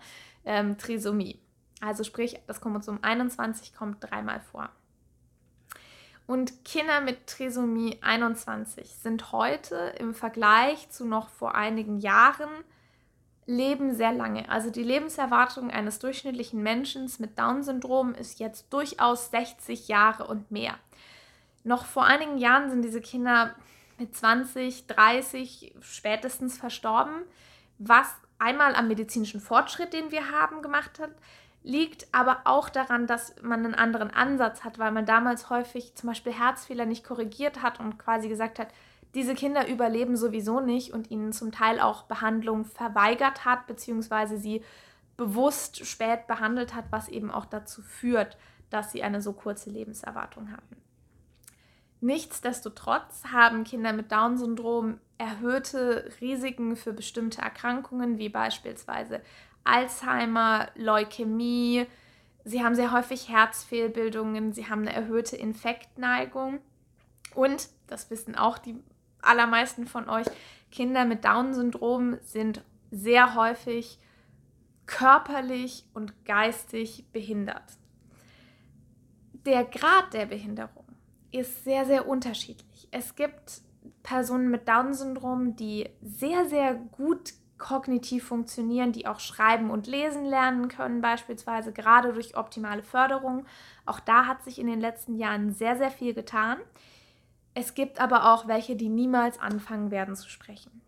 ähm, 0.46 0.78
Trisomie. 0.78 1.38
Also 1.82 2.02
sprich, 2.02 2.40
das 2.46 2.62
Chromosom 2.62 3.00
21 3.02 3.74
kommt 3.74 3.98
dreimal 4.00 4.40
vor. 4.40 4.70
Und 6.26 6.64
Kinder 6.64 7.02
mit 7.02 7.26
Trisomie 7.26 7.98
21 8.00 8.88
sind 8.88 9.32
heute 9.32 9.92
im 9.98 10.14
Vergleich 10.14 10.88
zu 10.88 11.04
noch 11.04 11.28
vor 11.28 11.54
einigen 11.54 11.98
Jahren 11.98 12.48
leben 13.50 13.94
sehr 13.94 14.12
lange. 14.12 14.48
Also 14.48 14.70
die 14.70 14.82
Lebenserwartung 14.82 15.70
eines 15.70 15.98
durchschnittlichen 15.98 16.62
Menschen 16.62 17.10
mit 17.18 17.38
Down-Syndrom 17.38 18.14
ist 18.14 18.38
jetzt 18.38 18.72
durchaus 18.72 19.30
60 19.30 19.88
Jahre 19.88 20.26
und 20.26 20.50
mehr. 20.50 20.74
Noch 21.64 21.84
vor 21.84 22.04
einigen 22.04 22.38
Jahren 22.38 22.70
sind 22.70 22.82
diese 22.82 23.00
Kinder 23.00 23.54
mit 23.98 24.16
20, 24.16 24.86
30 24.86 25.74
spätestens 25.80 26.56
verstorben, 26.56 27.22
was 27.78 28.14
einmal 28.38 28.74
am 28.74 28.88
medizinischen 28.88 29.40
Fortschritt, 29.40 29.92
den 29.92 30.10
wir 30.10 30.30
haben, 30.30 30.62
gemacht 30.62 30.98
hat, 30.98 31.10
liegt 31.62 32.06
aber 32.12 32.42
auch 32.44 32.70
daran, 32.70 33.06
dass 33.06 33.34
man 33.42 33.64
einen 33.64 33.74
anderen 33.74 34.10
Ansatz 34.10 34.64
hat, 34.64 34.78
weil 34.78 34.92
man 34.92 35.04
damals 35.04 35.50
häufig 35.50 35.94
zum 35.94 36.08
Beispiel 36.08 36.32
Herzfehler 36.32 36.86
nicht 36.86 37.04
korrigiert 37.04 37.62
hat 37.62 37.80
und 37.80 37.98
quasi 37.98 38.28
gesagt 38.28 38.58
hat, 38.58 38.68
diese 39.14 39.34
Kinder 39.34 39.66
überleben 39.68 40.16
sowieso 40.16 40.60
nicht 40.60 40.92
und 40.92 41.10
ihnen 41.10 41.32
zum 41.32 41.50
Teil 41.52 41.80
auch 41.80 42.04
Behandlung 42.04 42.64
verweigert 42.64 43.44
hat, 43.44 43.66
beziehungsweise 43.66 44.38
sie 44.38 44.62
bewusst 45.16 45.84
spät 45.84 46.26
behandelt 46.26 46.74
hat, 46.74 46.86
was 46.90 47.08
eben 47.08 47.30
auch 47.30 47.44
dazu 47.44 47.82
führt, 47.82 48.36
dass 48.70 48.92
sie 48.92 49.02
eine 49.02 49.20
so 49.20 49.32
kurze 49.32 49.68
Lebenserwartung 49.68 50.52
haben. 50.52 50.76
Nichtsdestotrotz 52.00 53.24
haben 53.30 53.64
Kinder 53.64 53.92
mit 53.92 54.10
Down-Syndrom 54.10 54.98
erhöhte 55.18 56.10
Risiken 56.20 56.76
für 56.76 56.94
bestimmte 56.94 57.42
Erkrankungen, 57.42 58.16
wie 58.16 58.30
beispielsweise 58.30 59.20
Alzheimer, 59.64 60.68
Leukämie. 60.76 61.86
Sie 62.44 62.64
haben 62.64 62.74
sehr 62.74 62.92
häufig 62.92 63.28
Herzfehlbildungen, 63.28 64.54
sie 64.54 64.70
haben 64.70 64.82
eine 64.82 64.94
erhöhte 64.94 65.36
Infektneigung. 65.36 66.60
Und, 67.34 67.68
das 67.86 68.10
wissen 68.10 68.34
auch 68.34 68.56
die 68.56 68.82
allermeisten 69.22 69.86
von 69.86 70.08
euch, 70.08 70.26
Kinder 70.70 71.04
mit 71.04 71.24
Down-Syndrom 71.24 72.18
sind 72.22 72.62
sehr 72.90 73.34
häufig 73.34 73.98
körperlich 74.86 75.84
und 75.94 76.24
geistig 76.24 77.06
behindert. 77.12 77.78
Der 79.46 79.64
Grad 79.64 80.12
der 80.12 80.26
Behinderung 80.26 80.84
ist 81.32 81.64
sehr, 81.64 81.86
sehr 81.86 82.08
unterschiedlich. 82.08 82.88
Es 82.90 83.14
gibt 83.14 83.62
Personen 84.02 84.50
mit 84.50 84.68
Down-Syndrom, 84.68 85.56
die 85.56 85.88
sehr, 86.02 86.46
sehr 86.46 86.74
gut 86.74 87.32
kognitiv 87.60 88.24
funktionieren, 88.24 88.90
die 88.90 89.06
auch 89.06 89.20
schreiben 89.20 89.70
und 89.70 89.86
lesen 89.86 90.24
lernen 90.24 90.68
können, 90.68 91.00
beispielsweise 91.00 91.72
gerade 91.72 92.12
durch 92.12 92.36
optimale 92.36 92.82
Förderung. 92.82 93.46
Auch 93.86 94.00
da 94.00 94.26
hat 94.26 94.42
sich 94.42 94.58
in 94.58 94.66
den 94.66 94.80
letzten 94.80 95.14
Jahren 95.14 95.52
sehr, 95.52 95.76
sehr 95.76 95.90
viel 95.90 96.14
getan. 96.14 96.58
Es 97.54 97.74
gibt 97.74 98.00
aber 98.00 98.32
auch 98.32 98.46
welche, 98.46 98.76
die 98.76 98.88
niemals 98.88 99.38
anfangen 99.40 99.90
werden 99.90 100.14
zu 100.14 100.28
sprechen. 100.28 100.80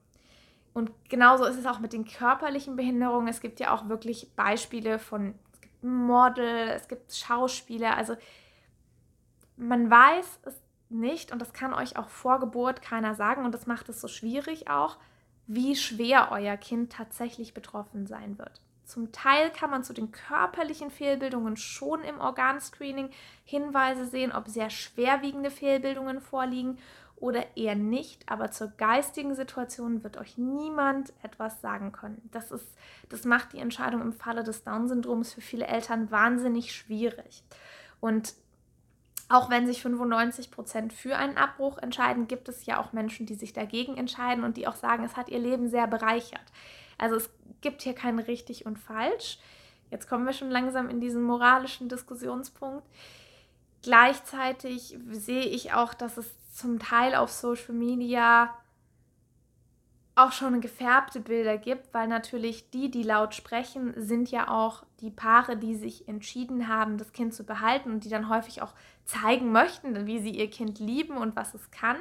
Und 0.75 0.91
genauso 1.09 1.45
ist 1.45 1.59
es 1.59 1.67
auch 1.67 1.81
mit 1.81 1.93
den 1.93 2.07
körperlichen 2.07 2.77
Behinderungen. 2.77 3.29
Es 3.29 3.41
gibt 3.41 3.61
ja 3.61 3.75
auch 3.75 3.89
wirklich 3.89 4.35
Beispiele 4.37 4.99
von 4.99 5.35
Model, 5.83 6.69
es 6.69 6.89
gibt 6.89 7.15
Schauspieler. 7.15 7.97
Also 7.97 8.17
man 9.57 9.91
weiß 9.91 10.41
es 10.45 10.61
nicht 10.89 11.33
und 11.33 11.41
das 11.41 11.53
kann 11.53 11.75
euch 11.75 11.97
auch 11.97 12.09
vor 12.09 12.41
Geburt 12.41 12.83
keiner 12.83 13.15
sagen 13.15 13.45
und 13.45 13.53
das 13.53 13.67
macht 13.67 13.89
es 13.89 14.01
so 14.01 14.09
schwierig 14.09 14.69
auch, 14.71 14.97
wie 15.47 15.75
schwer 15.77 16.29
euer 16.31 16.57
Kind 16.57 16.93
tatsächlich 16.93 17.55
betroffen 17.55 18.07
sein 18.07 18.39
wird. 18.39 18.61
Zum 18.93 19.11
Teil 19.11 19.49
kann 19.49 19.71
man 19.71 19.85
zu 19.85 19.95
den 19.95 20.13
körperlichen 20.13 20.91
Fehlbildungen 20.91 21.57
schon 21.57 22.03
im 22.03 22.21
Organscreening 22.21 23.09
Hinweise 23.43 24.05
sehen, 24.05 24.33
ob 24.33 24.49
sehr 24.49 24.69
schwerwiegende 24.69 25.51
Fehlbildungen 25.51 26.21
vorliegen 26.21 26.77
oder 27.17 27.57
eher 27.57 27.75
nicht, 27.75 28.29
aber 28.31 28.51
zur 28.51 28.69
geistigen 28.77 29.35
Situation 29.35 30.05
wird 30.05 30.19
euch 30.19 30.37
niemand 30.37 31.15
etwas 31.23 31.63
sagen 31.63 31.93
können. 31.93 32.29
Das, 32.33 32.53
ist, 32.53 32.69
das 33.09 33.25
macht 33.25 33.55
die 33.55 33.61
Entscheidung 33.61 34.03
im 34.03 34.13
Falle 34.13 34.45
des 34.45 34.63
Down-Syndroms 34.63 35.33
für 35.33 35.41
viele 35.41 35.69
Eltern 35.69 36.11
wahnsinnig 36.11 36.75
schwierig. 36.75 37.45
Und 37.99 38.35
auch 39.31 39.49
wenn 39.49 39.67
sich 39.67 39.81
95 39.81 40.51
Prozent 40.51 40.93
für 40.93 41.17
einen 41.17 41.39
Abbruch 41.39 41.79
entscheiden, 41.79 42.29
gibt 42.29 42.51
es 42.51 42.67
ja 42.67 42.79
auch 42.79 42.93
Menschen, 42.93 43.25
die 43.25 43.37
sich 43.37 43.55
dagegen 43.55 43.97
entscheiden 43.97 44.45
und 44.45 44.59
die 44.59 44.69
auch 44.69 44.77
sagen, 44.77 45.03
es 45.03 45.17
hat 45.17 45.31
ihr 45.31 45.39
Leben 45.39 45.71
sehr 45.71 45.87
bereichert. 45.87 46.45
Also 47.03 47.17
es 47.17 47.31
gibt 47.63 47.83
hier 47.83 47.95
kein 47.95 48.19
richtig 48.19 48.67
und 48.67 48.79
falsch. 48.79 49.39
Jetzt 49.91 50.09
kommen 50.09 50.27
wir 50.27 50.33
schon 50.33 50.51
langsam 50.51 50.89
in 50.89 51.01
diesen 51.01 51.23
moralischen 51.23 51.89
Diskussionspunkt. 51.89 52.87
Gleichzeitig 53.83 54.97
sehe 55.11 55.45
ich 55.45 55.73
auch, 55.73 55.95
dass 55.95 56.17
es 56.17 56.31
zum 56.53 56.79
Teil 56.79 57.15
auf 57.15 57.31
Social 57.33 57.75
Media 57.75 58.51
auch 60.15 60.33
schon 60.33 60.61
gefärbte 60.61 61.21
Bilder 61.21 61.57
gibt, 61.57 61.93
weil 61.95 62.07
natürlich 62.07 62.71
die, 62.71 62.91
die 62.91 63.03
laut 63.03 63.35
sprechen, 63.35 63.95
sind 63.97 64.31
ja 64.31 64.49
auch 64.49 64.85
die 65.01 65.11
Paare, 65.11 65.57
die 65.57 65.75
sich 65.75 66.07
entschieden 66.07 66.69
haben, 66.69 66.99
das 66.99 67.13
Kind 67.13 67.33
zu 67.33 67.45
behalten 67.45 67.91
und 67.91 68.05
die 68.05 68.11
dann 68.11 68.29
häufig 68.29 68.61
auch 68.61 68.75
zeigen 69.05 69.53
möchten, 69.53 70.07
wie 70.07 70.21
sie 70.21 70.31
ihr 70.31 70.51
Kind 70.51 70.79
lieben 70.79 71.17
und 71.17 71.35
was 71.35 71.55
es 71.55 71.71
kann. 71.71 71.97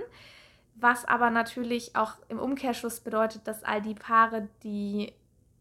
Was 0.75 1.05
aber 1.05 1.29
natürlich 1.29 1.95
auch 1.95 2.15
im 2.27 2.39
Umkehrschluss 2.39 2.99
bedeutet, 2.99 3.47
dass 3.47 3.63
all 3.63 3.81
die 3.81 3.95
Paare, 3.95 4.49
die 4.63 5.13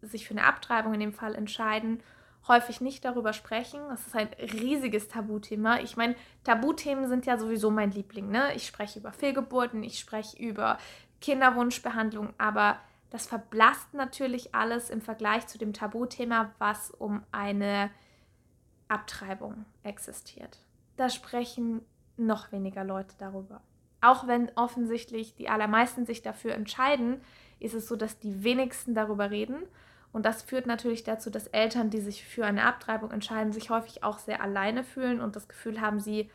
sich 0.03 0.27
für 0.27 0.35
eine 0.35 0.45
Abtreibung 0.45 0.95
in 0.95 1.01
dem 1.01 1.13
Fall 1.13 1.35
entscheiden, 1.35 2.03
häufig 2.49 2.81
nicht 2.81 3.05
darüber 3.05 3.33
sprechen. 3.33 3.81
Das 3.89 4.07
ist 4.07 4.17
ein 4.17 4.29
riesiges 4.39 5.09
Tabuthema. 5.09 5.81
Ich 5.81 5.97
meine, 5.97 6.17
Tabuthemen 6.45 7.09
sind 7.09 7.27
ja 7.27 7.39
sowieso 7.39 7.71
mein 7.71 7.91
Liebling. 7.91 8.31
Ne? 8.31 8.55
Ich 8.55 8.67
spreche 8.67 8.99
über 8.99 9.13
Fehlgeburten, 9.13 9.83
ich 9.83 9.99
spreche 9.99 10.37
über 10.39 10.79
Kinderwunschbehandlung, 11.21 12.33
aber 12.39 12.79
das 13.11 13.27
verblasst 13.27 13.93
natürlich 13.93 14.55
alles 14.55 14.89
im 14.89 15.01
Vergleich 15.01 15.47
zu 15.49 15.59
dem 15.59 15.73
Tabuthema, 15.73 16.53
was 16.59 16.91
um 16.91 17.23
eine 17.33 17.91
Abtreibung 18.89 19.65
existiert. 19.83 20.59
Da 20.97 21.09
sprechen 21.09 21.83
noch 22.17 22.53
weniger 22.53 22.85
Leute 22.85 23.15
darüber. 23.19 23.61
Auch 24.01 24.27
wenn 24.27 24.51
offensichtlich 24.57 25.35
die 25.35 25.49
allermeisten 25.49 26.07
sich 26.07 26.23
dafür 26.23 26.55
entscheiden, 26.55 27.21
ist 27.59 27.75
es 27.75 27.87
so, 27.87 27.97
dass 27.97 28.19
die 28.19 28.43
wenigsten 28.43 28.95
darüber 28.95 29.31
reden. 29.31 29.63
Und 30.13 30.27
das 30.27 30.43
führt 30.43 30.67
natürlich 30.67 31.05
dazu, 31.05 31.31
dass 31.31 31.47
Eltern, 31.49 31.91
die 31.91 32.01
sich 32.01 32.25
für 32.25 32.45
eine 32.45 32.65
Abtreibung 32.65 33.11
entscheiden, 33.13 33.53
sich 33.53 33.71
häufig 33.71 34.03
auch 34.03 34.19
sehr 34.19 34.43
alleine 34.43 34.83
fühlen 34.83 35.21
und 35.21 35.37
das 35.37 35.49
Gefühl 35.49 35.81
haben, 35.81 36.01
sie 36.01 36.31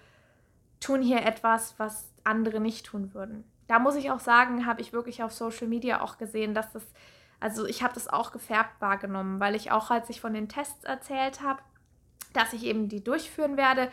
tun 0.79 1.01
hier 1.01 1.23
etwas, 1.23 1.75
was 1.77 2.13
andere 2.23 2.59
nicht 2.59 2.85
tun 2.85 3.13
würden 3.13 3.43
da 3.67 3.79
muss 3.79 3.95
ich 3.95 4.11
auch 4.11 4.19
sagen, 4.19 4.65
habe 4.65 4.81
ich 4.81 4.93
wirklich 4.93 5.23
auf 5.23 5.31
Social 5.31 5.67
Media 5.67 6.01
auch 6.01 6.17
gesehen, 6.17 6.53
dass 6.53 6.71
das, 6.71 6.85
also 7.39 7.65
ich 7.65 7.83
habe 7.83 7.93
das 7.93 8.07
auch 8.07 8.31
gefärbt 8.31 8.79
wahrgenommen, 8.79 9.39
weil 9.39 9.55
ich 9.55 9.71
auch, 9.71 9.89
als 9.89 10.09
ich 10.09 10.21
von 10.21 10.33
den 10.33 10.49
Tests 10.49 10.83
erzählt 10.83 11.41
habe, 11.41 11.61
dass 12.33 12.53
ich 12.53 12.63
eben 12.63 12.89
die 12.89 13.03
durchführen 13.03 13.57
werde, 13.57 13.89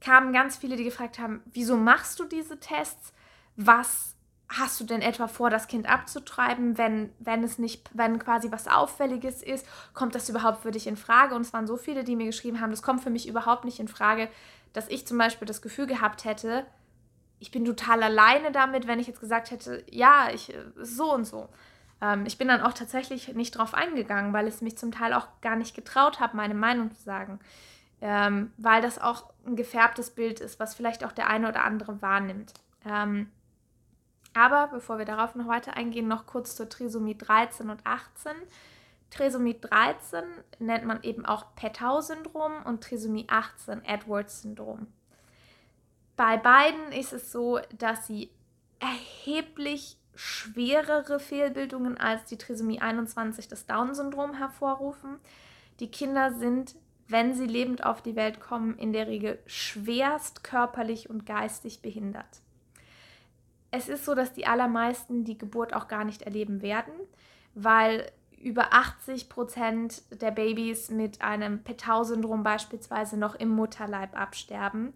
kamen 0.00 0.32
ganz 0.32 0.56
viele, 0.56 0.76
die 0.76 0.84
gefragt 0.84 1.18
haben, 1.18 1.42
wieso 1.46 1.76
machst 1.76 2.20
du 2.20 2.24
diese 2.24 2.60
Tests? 2.60 3.12
Was 3.56 4.14
hast 4.48 4.80
du 4.80 4.84
denn 4.84 5.02
etwa 5.02 5.28
vor, 5.28 5.50
das 5.50 5.68
Kind 5.68 5.88
abzutreiben, 5.88 6.78
wenn, 6.78 7.12
wenn 7.18 7.44
es 7.44 7.58
nicht, 7.58 7.90
wenn 7.92 8.18
quasi 8.18 8.50
was 8.50 8.66
Auffälliges 8.66 9.42
ist, 9.42 9.66
kommt 9.92 10.14
das 10.14 10.28
überhaupt 10.28 10.62
für 10.62 10.70
dich 10.70 10.86
in 10.86 10.96
Frage? 10.96 11.34
Und 11.34 11.42
es 11.42 11.52
waren 11.52 11.66
so 11.66 11.76
viele, 11.76 12.02
die 12.02 12.16
mir 12.16 12.26
geschrieben 12.26 12.60
haben, 12.60 12.70
das 12.70 12.82
kommt 12.82 13.02
für 13.02 13.10
mich 13.10 13.28
überhaupt 13.28 13.64
nicht 13.64 13.78
in 13.78 13.88
Frage, 13.88 14.28
dass 14.72 14.88
ich 14.88 15.06
zum 15.06 15.18
Beispiel 15.18 15.46
das 15.46 15.62
Gefühl 15.62 15.86
gehabt 15.86 16.24
hätte, 16.24 16.66
ich 17.40 17.50
bin 17.50 17.64
total 17.64 18.02
alleine 18.02 18.50
damit, 18.50 18.86
wenn 18.86 18.98
ich 18.98 19.06
jetzt 19.06 19.20
gesagt 19.20 19.50
hätte, 19.50 19.84
ja, 19.90 20.28
ich 20.32 20.52
so 20.76 21.12
und 21.12 21.24
so. 21.24 21.48
Ähm, 22.00 22.26
ich 22.26 22.38
bin 22.38 22.48
dann 22.48 22.62
auch 22.62 22.72
tatsächlich 22.72 23.34
nicht 23.34 23.52
drauf 23.52 23.74
eingegangen, 23.74 24.32
weil 24.32 24.48
ich 24.48 24.60
mich 24.60 24.76
zum 24.76 24.92
Teil 24.92 25.12
auch 25.12 25.28
gar 25.40 25.56
nicht 25.56 25.74
getraut 25.74 26.20
habe, 26.20 26.36
meine 26.36 26.54
Meinung 26.54 26.92
zu 26.92 27.02
sagen. 27.02 27.38
Ähm, 28.00 28.52
weil 28.56 28.80
das 28.82 29.00
auch 29.00 29.30
ein 29.46 29.56
gefärbtes 29.56 30.10
Bild 30.10 30.40
ist, 30.40 30.60
was 30.60 30.74
vielleicht 30.74 31.04
auch 31.04 31.12
der 31.12 31.28
eine 31.28 31.48
oder 31.48 31.64
andere 31.64 32.00
wahrnimmt. 32.00 32.54
Ähm, 32.84 33.30
aber 34.38 34.68
bevor 34.68 34.98
wir 34.98 35.04
darauf 35.04 35.34
noch 35.34 35.48
weiter 35.48 35.76
eingehen, 35.76 36.06
noch 36.06 36.26
kurz 36.26 36.54
zur 36.54 36.68
Trisomie 36.68 37.18
13 37.18 37.70
und 37.70 37.84
18. 37.84 38.32
Trisomie 39.10 39.58
13 39.60 40.22
nennt 40.60 40.84
man 40.84 41.02
eben 41.02 41.26
auch 41.26 41.46
Pettau-Syndrom 41.56 42.52
und 42.64 42.84
Trisomie 42.84 43.26
18 43.28 43.84
Edwards-Syndrom. 43.84 44.86
Bei 46.16 46.36
beiden 46.36 46.92
ist 46.92 47.12
es 47.12 47.32
so, 47.32 47.58
dass 47.76 48.06
sie 48.06 48.30
erheblich 48.78 49.96
schwerere 50.14 51.18
Fehlbildungen 51.18 51.98
als 51.98 52.24
die 52.26 52.38
Trisomie 52.38 52.80
21 52.80 53.48
das 53.48 53.66
Down-Syndrom 53.66 54.34
hervorrufen. 54.34 55.18
Die 55.80 55.90
Kinder 55.90 56.32
sind, 56.34 56.76
wenn 57.08 57.34
sie 57.34 57.46
lebend 57.46 57.84
auf 57.84 58.02
die 58.02 58.14
Welt 58.14 58.38
kommen, 58.38 58.78
in 58.78 58.92
der 58.92 59.08
Regel 59.08 59.40
schwerst 59.46 60.44
körperlich 60.44 61.10
und 61.10 61.26
geistig 61.26 61.82
behindert. 61.82 62.40
Es 63.70 63.88
ist 63.88 64.04
so, 64.04 64.14
dass 64.14 64.32
die 64.32 64.46
allermeisten 64.46 65.24
die 65.24 65.38
Geburt 65.38 65.74
auch 65.74 65.88
gar 65.88 66.04
nicht 66.04 66.22
erleben 66.22 66.62
werden, 66.62 66.92
weil 67.54 68.10
über 68.40 68.72
80 68.72 69.28
Prozent 69.28 70.02
der 70.22 70.30
Babys 70.30 70.90
mit 70.90 71.22
einem 71.22 71.62
Pettau-Syndrom 71.62 72.42
beispielsweise 72.42 73.16
noch 73.16 73.34
im 73.34 73.48
Mutterleib 73.48 74.18
absterben. 74.18 74.94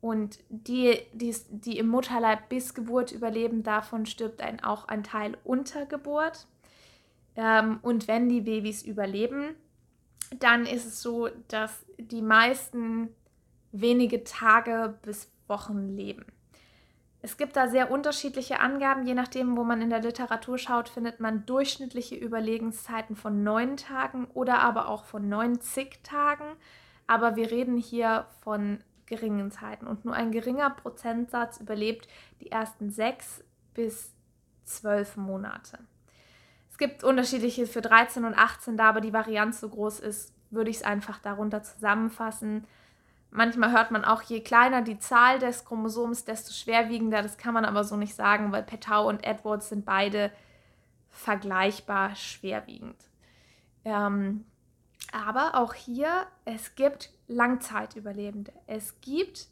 Und 0.00 0.38
die, 0.50 0.98
die, 1.14 1.34
die 1.48 1.78
im 1.78 1.88
Mutterleib 1.88 2.50
bis 2.50 2.74
Geburt 2.74 3.10
überleben, 3.10 3.62
davon 3.62 4.04
stirbt 4.04 4.42
ein, 4.42 4.62
auch 4.62 4.86
ein 4.88 5.02
Teil 5.02 5.38
unter 5.44 5.86
Geburt. 5.86 6.46
Ähm, 7.36 7.78
und 7.80 8.06
wenn 8.06 8.28
die 8.28 8.42
Babys 8.42 8.82
überleben, 8.82 9.54
dann 10.38 10.66
ist 10.66 10.84
es 10.84 11.00
so, 11.00 11.28
dass 11.48 11.86
die 11.98 12.22
meisten 12.22 13.08
wenige 13.72 14.24
Tage 14.24 14.98
bis 15.02 15.30
Wochen 15.48 15.96
leben. 15.96 16.26
Es 17.24 17.38
gibt 17.38 17.56
da 17.56 17.68
sehr 17.68 17.90
unterschiedliche 17.90 18.60
Angaben, 18.60 19.06
je 19.06 19.14
nachdem, 19.14 19.56
wo 19.56 19.64
man 19.64 19.80
in 19.80 19.88
der 19.88 20.02
Literatur 20.02 20.58
schaut, 20.58 20.90
findet 20.90 21.20
man 21.20 21.46
durchschnittliche 21.46 22.16
Überlegenszeiten 22.16 23.16
von 23.16 23.42
neun 23.42 23.78
Tagen 23.78 24.26
oder 24.34 24.58
aber 24.58 24.88
auch 24.88 25.06
von 25.06 25.26
90 25.26 26.02
Tagen. 26.02 26.44
Aber 27.06 27.34
wir 27.34 27.50
reden 27.50 27.78
hier 27.78 28.26
von 28.42 28.84
geringen 29.06 29.50
Zeiten 29.50 29.86
und 29.86 30.04
nur 30.04 30.12
ein 30.12 30.32
geringer 30.32 30.68
Prozentsatz 30.68 31.60
überlebt 31.60 32.08
die 32.42 32.50
ersten 32.50 32.90
sechs 32.90 33.42
bis 33.72 34.12
zwölf 34.64 35.16
Monate. 35.16 35.78
Es 36.70 36.76
gibt 36.76 37.04
unterschiedliche 37.04 37.66
für 37.66 37.80
13 37.80 38.26
und 38.26 38.36
18, 38.36 38.76
da 38.76 38.90
aber 38.90 39.00
die 39.00 39.14
Varianz 39.14 39.60
so 39.60 39.70
groß 39.70 40.00
ist, 40.00 40.34
würde 40.50 40.68
ich 40.68 40.76
es 40.76 40.82
einfach 40.82 41.20
darunter 41.20 41.62
zusammenfassen. 41.62 42.66
Manchmal 43.36 43.72
hört 43.72 43.90
man 43.90 44.04
auch, 44.04 44.22
je 44.22 44.42
kleiner 44.42 44.82
die 44.82 45.00
Zahl 45.00 45.40
des 45.40 45.64
Chromosoms, 45.64 46.24
desto 46.24 46.52
schwerwiegender. 46.52 47.20
Das 47.20 47.36
kann 47.36 47.52
man 47.52 47.64
aber 47.64 47.82
so 47.82 47.96
nicht 47.96 48.14
sagen, 48.14 48.52
weil 48.52 48.62
Petau 48.62 49.08
und 49.08 49.24
Edwards 49.24 49.70
sind 49.70 49.84
beide 49.84 50.30
vergleichbar 51.10 52.14
schwerwiegend. 52.14 52.94
Ähm, 53.84 54.44
aber 55.10 55.56
auch 55.56 55.74
hier, 55.74 56.28
es 56.44 56.76
gibt 56.76 57.10
Langzeitüberlebende. 57.26 58.52
Es 58.68 59.00
gibt 59.00 59.48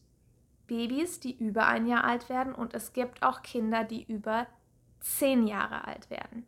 Babys, 0.68 1.18
die 1.18 1.36
über 1.36 1.66
ein 1.66 1.88
Jahr 1.88 2.04
alt 2.04 2.28
werden 2.28 2.54
und 2.54 2.74
es 2.74 2.92
gibt 2.92 3.24
auch 3.24 3.42
Kinder, 3.42 3.82
die 3.82 4.04
über 4.04 4.46
zehn 5.00 5.44
Jahre 5.48 5.88
alt 5.88 6.08
werden. 6.08 6.46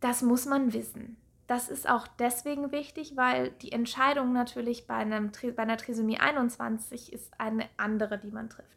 Das 0.00 0.20
muss 0.20 0.44
man 0.44 0.74
wissen. 0.74 1.16
Das 1.48 1.70
ist 1.70 1.88
auch 1.88 2.06
deswegen 2.18 2.72
wichtig, 2.72 3.16
weil 3.16 3.50
die 3.62 3.72
Entscheidung 3.72 4.34
natürlich 4.34 4.86
bei, 4.86 4.96
einem, 4.96 5.32
bei 5.56 5.62
einer 5.62 5.78
Trisomie 5.78 6.20
21 6.20 7.10
ist 7.10 7.32
eine 7.40 7.64
andere, 7.78 8.18
die 8.18 8.30
man 8.30 8.50
trifft. 8.50 8.68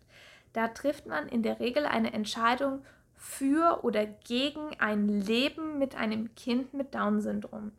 Da 0.53 0.69
trifft 0.69 1.05
man 1.05 1.27
in 1.27 1.43
der 1.43 1.59
Regel 1.59 1.85
eine 1.85 2.13
Entscheidung 2.13 2.81
für 3.13 3.83
oder 3.83 4.05
gegen 4.05 4.71
ein 4.79 5.09
Leben 5.09 5.79
mit 5.79 5.95
einem 5.95 6.33
Kind 6.35 6.73
mit 6.73 6.95
Down-Syndrom. 6.95 7.73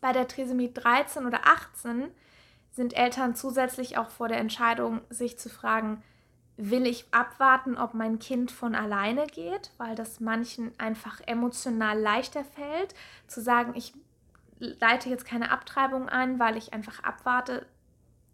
Bei 0.00 0.12
der 0.12 0.26
Trisomie 0.26 0.72
13 0.74 1.24
oder 1.24 1.46
18 1.46 2.08
sind 2.72 2.96
Eltern 2.96 3.36
zusätzlich 3.36 3.98
auch 3.98 4.10
vor 4.10 4.26
der 4.26 4.38
Entscheidung, 4.38 5.00
sich 5.10 5.38
zu 5.38 5.48
fragen, 5.48 6.02
will 6.56 6.88
ich 6.88 7.06
abwarten, 7.12 7.78
ob 7.78 7.94
mein 7.94 8.18
Kind 8.18 8.50
von 8.50 8.74
alleine 8.74 9.28
geht, 9.28 9.70
weil 9.78 9.94
das 9.94 10.18
manchen 10.18 10.72
einfach 10.76 11.20
emotional 11.24 11.98
leichter 12.00 12.44
fällt, 12.44 12.96
zu 13.28 13.40
sagen, 13.40 13.74
ich 13.76 13.94
leite 14.58 15.08
jetzt 15.08 15.24
keine 15.24 15.50
Abtreibung 15.50 16.08
ein, 16.08 16.38
weil 16.38 16.56
ich 16.56 16.72
einfach 16.72 17.02
abwarte, 17.02 17.66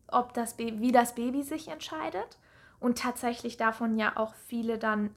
ob 0.09 0.33
das 0.35 0.57
Baby, 0.57 0.81
wie 0.81 0.93
das 0.93 1.15
Baby 1.15 1.43
sich 1.43 1.69
entscheidet. 1.69 2.39
Und 2.81 2.99
tatsächlich 2.99 3.57
davon 3.57 3.99
ja 3.99 4.17
auch 4.17 4.35
viele 4.35 4.79
dann 4.79 5.11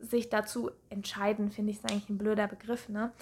sich 0.00 0.28
dazu 0.28 0.70
entscheiden, 0.90 1.50
finde 1.50 1.72
ich 1.72 1.78
es 1.78 1.84
eigentlich 1.84 2.08
ein 2.08 2.18
blöder 2.18 2.46
Begriff, 2.46 2.88
ne? 2.88 3.12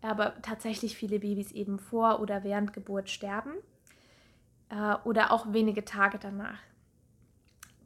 Aber 0.00 0.40
tatsächlich 0.42 0.96
viele 0.96 1.20
Babys 1.20 1.52
eben 1.52 1.78
vor 1.78 2.20
oder 2.20 2.42
während 2.42 2.72
Geburt 2.72 3.08
sterben 3.08 3.52
äh, 4.68 4.96
oder 5.04 5.30
auch 5.30 5.52
wenige 5.52 5.84
Tage 5.84 6.18
danach. 6.18 6.58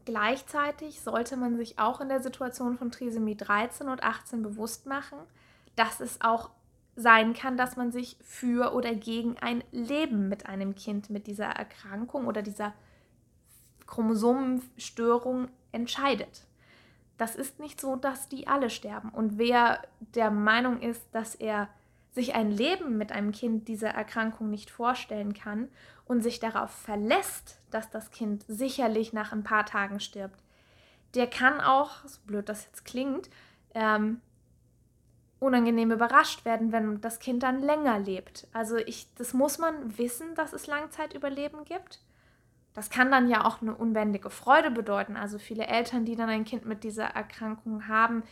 Gleichzeitig 0.07 1.03
sollte 1.03 1.37
man 1.37 1.57
sich 1.57 1.79
auch 1.79 2.01
in 2.01 2.09
der 2.09 2.23
Situation 2.23 2.79
von 2.79 2.91
Trisomie 2.91 3.37
13 3.37 3.89
und 3.89 4.03
18 4.03 4.43
bewusst 4.43 4.87
machen, 4.87 5.19
dass 5.75 6.01
es 6.01 6.21
auch 6.23 6.51
sein 6.97 7.35
kann, 7.35 7.57
dass 7.57 7.77
man 7.77 7.93
sich 7.93 8.17
für 8.23 8.75
oder 8.75 8.95
gegen 8.95 9.37
ein 9.39 9.63
Leben 9.71 10.29
mit 10.29 10.47
einem 10.47 10.75
Kind 10.75 11.11
mit 11.11 11.27
dieser 11.27 11.47
Erkrankung 11.47 12.27
oder 12.27 12.43
dieser 12.43 12.73
Chromosomenstörung 13.87 15.49
entscheidet. 15.73 16.47
Das 17.19 17.37
ist 17.37 17.61
nicht 17.61 17.81
so, 17.81 17.97
dass 17.97 18.29
die 18.29 18.49
alle 18.49 18.71
sterben. 18.71 19.11
Und 19.11 19.39
wer 19.39 19.83
der 20.15 20.31
Meinung 20.31 20.81
ist, 20.81 21.03
dass 21.13 21.35
er 21.35 21.69
sich 22.13 22.35
ein 22.35 22.51
Leben 22.51 22.97
mit 22.97 23.13
einem 23.13 23.33
Kind 23.33 23.69
dieser 23.69 23.91
Erkrankung 23.91 24.51
nicht 24.51 24.71
vorstellen 24.71 25.35
kann 25.35 25.69
und 26.07 26.23
sich 26.23 26.41
darauf 26.41 26.71
verlässt, 26.71 27.61
dass 27.71 27.91
das 27.91 28.11
Kind 28.11 28.45
sicherlich 28.49 29.13
nach 29.13 29.33
ein 29.33 29.45
paar 29.45 29.67
Tagen 29.67 30.01
stirbt, 30.01 30.43
der 31.15 31.27
kann 31.27 31.61
auch, 31.61 32.05
so 32.07 32.21
blöd 32.27 32.49
das 32.49 32.65
jetzt 32.65 32.85
klingt, 32.85 33.29
ähm, 33.75 34.21
unangenehm 35.39 35.91
überrascht 35.91 36.45
werden, 36.45 36.73
wenn 36.73 37.01
das 37.01 37.19
Kind 37.19 37.43
dann 37.43 37.61
länger 37.61 37.99
lebt. 37.99 38.47
Also 38.53 38.77
ich, 38.77 39.13
das 39.17 39.35
muss 39.35 39.59
man 39.59 39.99
wissen, 39.99 40.35
dass 40.35 40.53
es 40.53 40.67
Langzeitüberleben 40.67 41.65
gibt. 41.65 42.01
Das 42.75 42.91
kann 42.91 43.11
dann 43.11 43.29
ja 43.29 43.45
auch 43.45 43.63
eine 43.63 43.75
unbändige 43.75 44.31
Freude 44.31 44.71
bedeuten. 44.71 45.17
Also 45.17 45.39
viele 45.39 45.67
Eltern, 45.67 46.05
die 46.05 46.17
dann 46.17 46.29
ein 46.29 46.45
Kind 46.45 46.67
mit 46.67 46.85
dieser 46.85 47.05
Erkrankung 47.07 47.89
haben, 47.89 48.23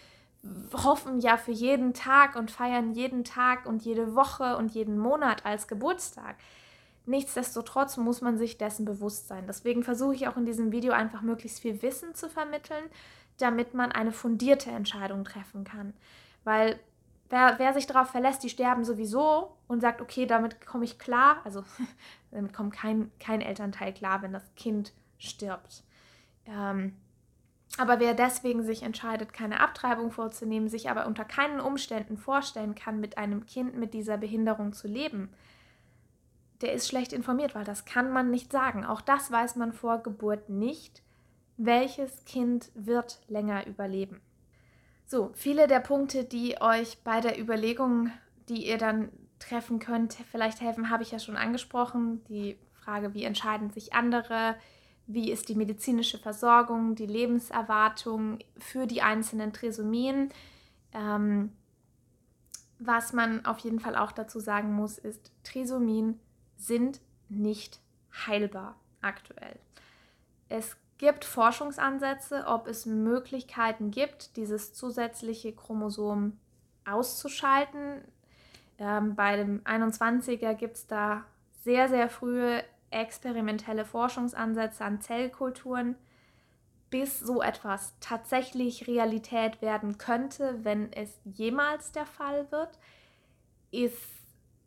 hoffen 0.72 1.20
ja 1.20 1.36
für 1.36 1.52
jeden 1.52 1.94
Tag 1.94 2.36
und 2.36 2.50
feiern 2.50 2.92
jeden 2.92 3.24
Tag 3.24 3.66
und 3.66 3.82
jede 3.84 4.14
Woche 4.14 4.56
und 4.56 4.72
jeden 4.72 4.98
Monat 4.98 5.46
als 5.46 5.68
Geburtstag. 5.68 6.36
Nichtsdestotrotz 7.06 7.96
muss 7.96 8.20
man 8.20 8.38
sich 8.38 8.56
dessen 8.56 8.84
bewusst 8.84 9.28
sein. 9.28 9.44
Deswegen 9.46 9.82
versuche 9.82 10.14
ich 10.14 10.28
auch 10.28 10.36
in 10.36 10.46
diesem 10.46 10.72
Video 10.72 10.92
einfach 10.92 11.22
möglichst 11.22 11.60
viel 11.60 11.82
Wissen 11.82 12.14
zu 12.14 12.28
vermitteln, 12.28 12.84
damit 13.38 13.74
man 13.74 13.92
eine 13.92 14.12
fundierte 14.12 14.70
Entscheidung 14.70 15.24
treffen 15.24 15.64
kann. 15.64 15.94
Weil 16.44 16.78
Wer, 17.30 17.58
wer 17.58 17.72
sich 17.74 17.86
darauf 17.86 18.10
verlässt, 18.10 18.42
die 18.42 18.50
sterben 18.50 18.84
sowieso 18.84 19.56
und 19.66 19.80
sagt, 19.80 20.00
okay, 20.00 20.26
damit 20.26 20.64
komme 20.66 20.84
ich 20.84 20.98
klar, 20.98 21.38
also 21.44 21.64
damit 22.30 22.52
kommt 22.52 22.74
kein, 22.74 23.10
kein 23.18 23.40
Elternteil 23.40 23.92
klar, 23.92 24.22
wenn 24.22 24.32
das 24.32 24.54
Kind 24.54 24.92
stirbt. 25.18 25.84
Ähm, 26.46 26.96
aber 27.76 27.98
wer 27.98 28.14
deswegen 28.14 28.62
sich 28.62 28.82
entscheidet, 28.82 29.32
keine 29.32 29.60
Abtreibung 29.60 30.12
vorzunehmen, 30.12 30.68
sich 30.68 30.90
aber 30.90 31.06
unter 31.06 31.24
keinen 31.24 31.60
Umständen 31.60 32.16
vorstellen 32.16 32.74
kann, 32.74 33.00
mit 33.00 33.18
einem 33.18 33.46
Kind 33.46 33.76
mit 33.76 33.94
dieser 33.94 34.16
Behinderung 34.16 34.72
zu 34.72 34.86
leben, 34.86 35.30
der 36.60 36.72
ist 36.72 36.88
schlecht 36.88 37.12
informiert, 37.12 37.54
weil 37.54 37.64
das 37.64 37.84
kann 37.84 38.12
man 38.12 38.30
nicht 38.30 38.52
sagen. 38.52 38.84
Auch 38.84 39.00
das 39.00 39.30
weiß 39.30 39.56
man 39.56 39.72
vor 39.72 39.98
Geburt 40.02 40.48
nicht. 40.48 41.02
Welches 41.56 42.24
Kind 42.24 42.70
wird 42.74 43.20
länger 43.28 43.66
überleben? 43.66 44.20
So, 45.14 45.30
viele 45.34 45.68
der 45.68 45.78
Punkte, 45.78 46.24
die 46.24 46.60
euch 46.60 46.98
bei 47.04 47.20
der 47.20 47.40
Überlegung, 47.40 48.10
die 48.48 48.66
ihr 48.66 48.78
dann 48.78 49.12
treffen 49.38 49.78
könnt, 49.78 50.14
vielleicht 50.32 50.60
helfen, 50.60 50.90
habe 50.90 51.04
ich 51.04 51.12
ja 51.12 51.20
schon 51.20 51.36
angesprochen. 51.36 52.24
Die 52.24 52.58
Frage, 52.72 53.14
wie 53.14 53.22
entscheiden 53.22 53.70
sich 53.70 53.92
andere, 53.92 54.56
wie 55.06 55.30
ist 55.30 55.48
die 55.48 55.54
medizinische 55.54 56.18
Versorgung, 56.18 56.96
die 56.96 57.06
Lebenserwartung 57.06 58.40
für 58.58 58.88
die 58.88 59.02
einzelnen 59.02 59.52
Trisomien. 59.52 60.30
Ähm, 60.92 61.52
was 62.80 63.12
man 63.12 63.46
auf 63.46 63.60
jeden 63.60 63.78
Fall 63.78 63.94
auch 63.94 64.10
dazu 64.10 64.40
sagen 64.40 64.72
muss, 64.72 64.98
ist, 64.98 65.30
Trisomien 65.44 66.18
sind 66.56 67.00
nicht 67.28 67.78
heilbar 68.26 68.80
aktuell. 69.00 69.60
Es 70.48 70.76
gibt 70.98 71.24
Forschungsansätze, 71.24 72.44
ob 72.46 72.66
es 72.66 72.86
Möglichkeiten 72.86 73.90
gibt, 73.90 74.36
dieses 74.36 74.72
zusätzliche 74.74 75.52
Chromosom 75.52 76.38
auszuschalten. 76.86 78.02
Ähm, 78.78 79.14
bei 79.14 79.36
dem 79.36 79.62
21er 79.64 80.54
gibt 80.54 80.76
es 80.76 80.86
da 80.86 81.24
sehr, 81.62 81.88
sehr 81.88 82.08
frühe 82.08 82.62
experimentelle 82.90 83.84
Forschungsansätze 83.84 84.84
an 84.84 85.00
Zellkulturen, 85.00 85.96
bis 86.90 87.18
so 87.18 87.42
etwas 87.42 87.94
tatsächlich 87.98 88.86
Realität 88.86 89.60
werden 89.60 89.98
könnte, 89.98 90.60
wenn 90.62 90.92
es 90.92 91.18
jemals 91.24 91.90
der 91.90 92.06
Fall 92.06 92.50
wird, 92.52 92.78
ist 93.72 93.98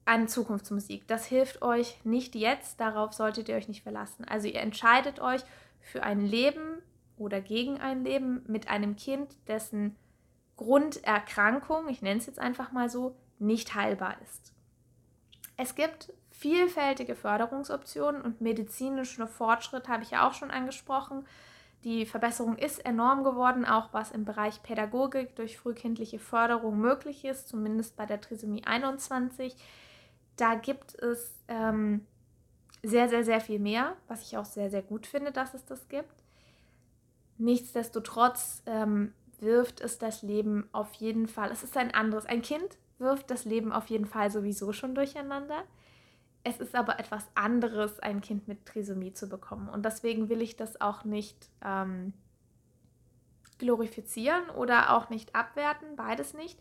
eine 0.03 0.27
Zukunftsmusik. 0.27 1.07
Das 1.07 1.25
hilft 1.25 1.61
euch 1.61 2.03
nicht 2.03 2.35
jetzt, 2.35 2.79
darauf 2.79 3.13
solltet 3.13 3.47
ihr 3.47 3.55
euch 3.55 3.67
nicht 3.67 3.83
verlassen. 3.83 4.25
Also 4.25 4.47
ihr 4.47 4.59
entscheidet 4.59 5.19
euch 5.19 5.41
für 5.81 6.03
ein 6.03 6.21
Leben 6.21 6.81
oder 7.17 7.41
gegen 7.41 7.79
ein 7.79 8.03
Leben 8.03 8.43
mit 8.47 8.69
einem 8.69 8.95
Kind, 8.95 9.35
dessen 9.47 9.95
Grunderkrankung, 10.55 11.87
ich 11.89 12.01
nenne 12.01 12.19
es 12.19 12.25
jetzt 12.25 12.39
einfach 12.39 12.71
mal 12.71 12.89
so, 12.89 13.15
nicht 13.39 13.75
heilbar 13.75 14.15
ist. 14.23 14.53
Es 15.55 15.75
gibt 15.75 16.13
vielfältige 16.31 17.15
Förderungsoptionen 17.15 18.21
und 18.21 18.41
medizinischer 18.41 19.27
Fortschritt 19.27 19.87
habe 19.87 20.03
ich 20.03 20.11
ja 20.11 20.27
auch 20.27 20.33
schon 20.33 20.51
angesprochen. 20.51 21.25
Die 21.83 22.05
Verbesserung 22.05 22.57
ist 22.57 22.83
enorm 22.85 23.23
geworden, 23.23 23.65
auch 23.65 23.93
was 23.93 24.11
im 24.11 24.25
Bereich 24.25 24.61
Pädagogik 24.63 25.35
durch 25.35 25.57
frühkindliche 25.57 26.19
Förderung 26.19 26.79
möglich 26.79 27.23
ist, 27.25 27.47
zumindest 27.47 27.95
bei 27.95 28.05
der 28.05 28.19
Trisomie 28.19 28.63
21. 28.65 29.55
Da 30.35 30.55
gibt 30.55 30.95
es 30.95 31.39
ähm, 31.47 32.05
sehr, 32.83 33.09
sehr, 33.09 33.23
sehr 33.23 33.41
viel 33.41 33.59
mehr, 33.59 33.95
was 34.07 34.23
ich 34.23 34.37
auch 34.37 34.45
sehr, 34.45 34.69
sehr 34.69 34.81
gut 34.81 35.07
finde, 35.07 35.31
dass 35.31 35.53
es 35.53 35.65
das 35.65 35.87
gibt. 35.89 36.23
Nichtsdestotrotz 37.37 38.63
ähm, 38.65 39.13
wirft 39.39 39.81
es 39.81 39.97
das 39.97 40.23
Leben 40.23 40.67
auf 40.71 40.93
jeden 40.95 41.27
Fall, 41.27 41.51
es 41.51 41.63
ist 41.63 41.77
ein 41.77 41.93
anderes, 41.93 42.25
ein 42.25 42.41
Kind 42.41 42.77
wirft 42.99 43.29
das 43.29 43.45
Leben 43.45 43.71
auf 43.71 43.87
jeden 43.87 44.05
Fall 44.05 44.31
sowieso 44.31 44.73
schon 44.73 44.95
durcheinander. 44.95 45.63
Es 46.43 46.59
ist 46.59 46.75
aber 46.75 46.99
etwas 46.99 47.25
anderes, 47.35 47.99
ein 47.99 48.21
Kind 48.21 48.47
mit 48.47 48.65
Trisomie 48.65 49.13
zu 49.13 49.27
bekommen. 49.27 49.69
Und 49.69 49.83
deswegen 49.83 50.29
will 50.29 50.41
ich 50.41 50.55
das 50.55 50.79
auch 50.81 51.03
nicht 51.03 51.49
ähm, 51.63 52.13
glorifizieren 53.59 54.49
oder 54.51 54.93
auch 54.95 55.09
nicht 55.09 55.35
abwerten, 55.35 55.95
beides 55.95 56.33
nicht. 56.33 56.59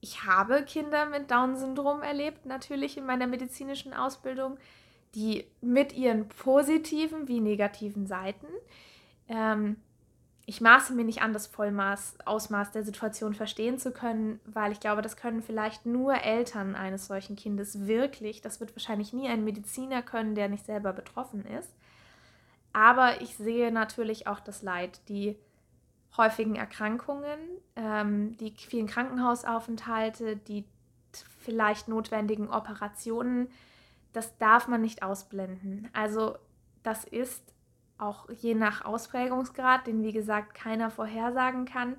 Ich 0.00 0.24
habe 0.24 0.64
Kinder 0.64 1.06
mit 1.06 1.30
Down-Syndrom 1.30 2.02
erlebt, 2.02 2.46
natürlich 2.46 2.96
in 2.96 3.06
meiner 3.06 3.26
medizinischen 3.26 3.94
Ausbildung, 3.94 4.58
die 5.14 5.44
mit 5.60 5.96
ihren 5.96 6.28
positiven 6.28 7.28
wie 7.28 7.40
negativen 7.40 8.06
Seiten 8.06 8.46
ähm, 9.28 9.76
ich 10.48 10.62
maße 10.62 10.94
mir 10.94 11.04
nicht 11.04 11.20
an, 11.20 11.34
das 11.34 11.46
Vollmaß, 11.46 12.20
Ausmaß 12.24 12.70
der 12.70 12.82
Situation 12.82 13.34
verstehen 13.34 13.76
zu 13.76 13.92
können, 13.92 14.40
weil 14.46 14.72
ich 14.72 14.80
glaube, 14.80 15.02
das 15.02 15.18
können 15.18 15.42
vielleicht 15.42 15.84
nur 15.84 16.14
Eltern 16.14 16.74
eines 16.74 17.06
solchen 17.06 17.36
Kindes 17.36 17.86
wirklich. 17.86 18.40
Das 18.40 18.58
wird 18.58 18.74
wahrscheinlich 18.74 19.12
nie 19.12 19.28
ein 19.28 19.44
Mediziner 19.44 20.00
können, 20.00 20.34
der 20.34 20.48
nicht 20.48 20.64
selber 20.64 20.94
betroffen 20.94 21.44
ist. 21.44 21.70
Aber 22.72 23.20
ich 23.20 23.36
sehe 23.36 23.70
natürlich 23.70 24.26
auch 24.26 24.40
das 24.40 24.62
Leid, 24.62 25.02
die 25.10 25.36
häufigen 26.16 26.56
Erkrankungen, 26.56 27.38
ähm, 27.76 28.34
die 28.38 28.52
vielen 28.52 28.86
Krankenhausaufenthalte, 28.86 30.36
die 30.36 30.64
vielleicht 31.40 31.88
notwendigen 31.88 32.48
Operationen. 32.48 33.48
Das 34.18 34.36
darf 34.38 34.66
man 34.66 34.80
nicht 34.80 35.04
ausblenden. 35.04 35.88
Also 35.92 36.36
das 36.82 37.04
ist 37.04 37.54
auch 37.98 38.28
je 38.28 38.56
nach 38.56 38.84
Ausprägungsgrad, 38.84 39.86
den 39.86 40.02
wie 40.02 40.10
gesagt 40.10 40.54
keiner 40.54 40.90
vorhersagen 40.90 41.66
kann, 41.66 41.94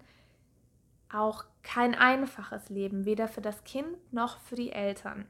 auch 1.09 1.45
kein 1.63 1.95
einfaches 1.95 2.67
Leben, 2.67 3.05
weder 3.05 3.29
für 3.29 3.39
das 3.39 3.63
Kind 3.63 3.87
noch 4.11 4.37
für 4.39 4.57
die 4.57 4.73
Eltern. 4.73 5.27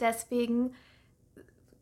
Deswegen 0.00 0.74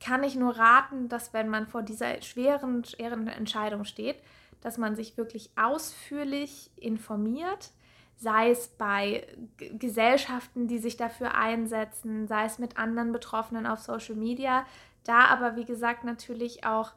kann 0.00 0.22
ich 0.22 0.36
nur 0.36 0.54
raten, 0.54 1.08
dass 1.08 1.32
wenn 1.32 1.48
man 1.48 1.66
vor 1.66 1.82
dieser 1.82 2.20
schweren, 2.20 2.84
Entscheidung 3.28 3.86
steht, 3.86 4.16
dass 4.60 4.76
man 4.76 4.96
sich 4.96 5.16
wirklich 5.16 5.50
ausführlich 5.56 6.70
informiert, 6.76 7.70
sei 8.16 8.50
es 8.50 8.68
bei 8.68 9.26
Gesellschaften, 9.56 10.68
die 10.68 10.78
sich 10.78 10.96
dafür 10.96 11.34
einsetzen, 11.34 12.26
sei 12.26 12.44
es 12.44 12.58
mit 12.58 12.78
anderen 12.78 13.12
Betroffenen 13.12 13.66
auf 13.66 13.80
Social 13.80 14.14
Media, 14.14 14.64
da 15.04 15.26
aber 15.26 15.56
wie 15.56 15.64
gesagt 15.64 16.04
natürlich 16.04 16.64
auch 16.64 16.92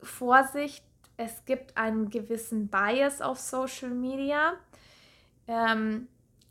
Vorsicht, 0.00 0.84
es 1.16 1.44
gibt 1.44 1.76
einen 1.76 2.10
gewissen 2.10 2.68
Bias 2.68 3.20
auf 3.20 3.38
Social 3.38 3.90
Media. 3.90 4.54
Ähm, 5.46 6.08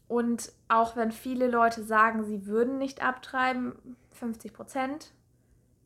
und 0.08 0.52
auch 0.68 0.96
wenn 0.96 1.12
viele 1.12 1.48
Leute 1.48 1.84
sagen, 1.84 2.24
sie 2.24 2.46
würden 2.46 2.78
nicht 2.78 3.02
abtreiben, 3.04 3.74
50 4.12 4.54
Prozent, 4.54 5.14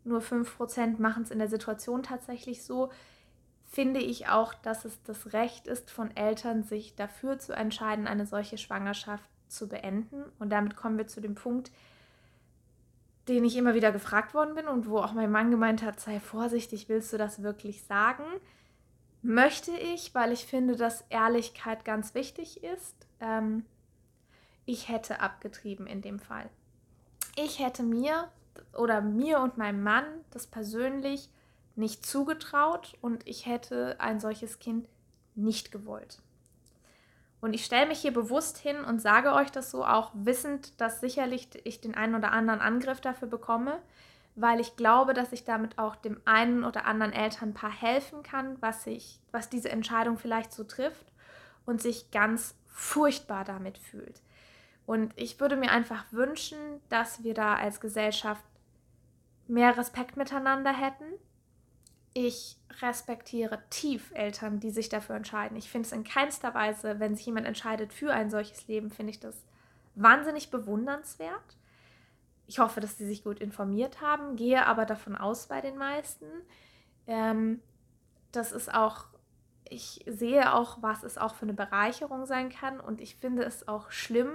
nur 0.03 0.21
5 0.21 0.57
Prozent 0.57 0.99
machen 0.99 1.23
es 1.23 1.31
in 1.31 1.39
der 1.39 1.47
Situation 1.47 2.03
tatsächlich 2.03 2.63
so, 2.63 2.91
finde 3.65 3.99
ich 3.99 4.27
auch, 4.27 4.53
dass 4.53 4.85
es 4.85 5.01
das 5.03 5.33
Recht 5.33 5.67
ist 5.67 5.91
von 5.91 6.15
Eltern, 6.15 6.63
sich 6.63 6.95
dafür 6.95 7.39
zu 7.39 7.53
entscheiden, 7.53 8.07
eine 8.07 8.25
solche 8.25 8.57
Schwangerschaft 8.57 9.29
zu 9.47 9.67
beenden. 9.67 10.23
Und 10.39 10.49
damit 10.49 10.75
kommen 10.75 10.97
wir 10.97 11.07
zu 11.07 11.21
dem 11.21 11.35
Punkt, 11.35 11.71
den 13.27 13.43
ich 13.43 13.57
immer 13.57 13.73
wieder 13.73 13.91
gefragt 13.91 14.33
worden 14.33 14.55
bin 14.55 14.67
und 14.67 14.87
wo 14.87 14.99
auch 14.99 15.13
mein 15.13 15.31
Mann 15.31 15.51
gemeint 15.51 15.81
hat, 15.81 15.99
sei 15.99 16.19
vorsichtig, 16.19 16.89
willst 16.89 17.11
du 17.11 17.17
das 17.17 17.41
wirklich 17.41 17.83
sagen? 17.83 18.23
Möchte 19.21 19.71
ich, 19.71 20.13
weil 20.13 20.31
ich 20.31 20.45
finde, 20.45 20.75
dass 20.75 21.03
Ehrlichkeit 21.09 21.83
ganz 21.83 22.13
wichtig 22.13 22.63
ist. 22.63 22.95
Ähm, 23.19 23.65
ich 24.65 24.89
hätte 24.89 25.19
abgetrieben 25.19 25.87
in 25.87 26.01
dem 26.01 26.19
Fall. 26.19 26.49
Ich 27.35 27.59
hätte 27.59 27.81
mir 27.81 28.29
oder 28.77 29.01
mir 29.01 29.39
und 29.39 29.57
meinem 29.57 29.83
Mann 29.83 30.05
das 30.31 30.47
persönlich 30.47 31.29
nicht 31.75 32.05
zugetraut 32.05 32.97
und 33.01 33.27
ich 33.27 33.45
hätte 33.45 33.95
ein 33.99 34.19
solches 34.19 34.59
Kind 34.59 34.87
nicht 35.35 35.71
gewollt. 35.71 36.21
Und 37.41 37.53
ich 37.53 37.65
stelle 37.65 37.87
mich 37.87 37.99
hier 37.99 38.13
bewusst 38.13 38.57
hin 38.57 38.83
und 38.83 39.01
sage 39.01 39.33
euch 39.33 39.51
das 39.51 39.69
so, 39.69 39.85
auch 39.85 40.11
wissend, 40.13 40.79
dass 40.81 40.99
sicherlich 40.99 41.49
ich 41.63 41.81
den 41.81 41.93
einen 41.93 42.15
oder 42.15 42.31
anderen 42.31 42.61
Angriff 42.61 43.01
dafür 43.01 43.27
bekomme, 43.27 43.79
weil 44.35 44.59
ich 44.59 44.75
glaube, 44.75 45.13
dass 45.13 45.31
ich 45.31 45.43
damit 45.43 45.77
auch 45.77 45.95
dem 45.95 46.19
einen 46.25 46.63
oder 46.63 46.85
anderen 46.85 47.13
Elternpaar 47.13 47.71
helfen 47.71 48.23
kann, 48.23 48.57
was, 48.61 48.83
sich, 48.83 49.19
was 49.31 49.49
diese 49.49 49.69
Entscheidung 49.69 50.17
vielleicht 50.17 50.53
so 50.53 50.63
trifft 50.63 51.05
und 51.65 51.81
sich 51.81 52.11
ganz 52.11 52.55
furchtbar 52.67 53.43
damit 53.43 53.77
fühlt. 53.77 54.21
Und 54.85 55.13
ich 55.15 55.39
würde 55.39 55.55
mir 55.55 55.71
einfach 55.71 56.05
wünschen, 56.11 56.57
dass 56.89 57.23
wir 57.23 57.33
da 57.33 57.55
als 57.55 57.79
Gesellschaft 57.79 58.43
mehr 59.47 59.77
Respekt 59.77 60.17
miteinander 60.17 60.73
hätten 60.73 61.05
ich 62.17 62.57
respektiere 62.81 63.59
tief 63.69 64.11
Eltern, 64.15 64.61
die 64.61 64.71
sich 64.71 64.87
dafür 64.87 65.17
entscheiden. 65.17 65.57
Ich 65.57 65.69
finde 65.69 65.85
es 65.85 65.91
in 65.91 66.05
keinster 66.05 66.53
Weise, 66.53 66.99
wenn 66.99 67.15
sich 67.15 67.25
jemand 67.25 67.45
entscheidet 67.45 67.91
für 67.91 68.13
ein 68.13 68.31
solches 68.31 68.67
Leben, 68.67 68.89
finde 68.89 69.11
ich 69.11 69.19
das 69.19 69.35
wahnsinnig 69.95 70.49
bewundernswert. 70.49 71.57
Ich 72.47 72.59
hoffe, 72.59 72.79
dass 72.79 72.97
sie 72.97 73.05
sich 73.05 73.25
gut 73.25 73.39
informiert 73.39 73.99
haben, 73.99 74.37
gehe 74.37 74.65
aber 74.65 74.85
davon 74.85 75.17
aus 75.17 75.47
bei 75.47 75.59
den 75.59 75.77
meisten. 75.77 76.25
Ähm, 77.05 77.61
das 78.31 78.53
ist 78.53 78.73
auch, 78.73 79.07
ich 79.67 80.05
sehe 80.07 80.53
auch, 80.53 80.81
was 80.81 81.03
es 81.03 81.17
auch 81.17 81.35
für 81.35 81.43
eine 81.43 81.53
Bereicherung 81.53 82.25
sein 82.25 82.49
kann 82.49 82.79
und 82.79 83.01
ich 83.01 83.17
finde 83.17 83.43
es 83.43 83.67
auch 83.67 83.91
schlimm, 83.91 84.31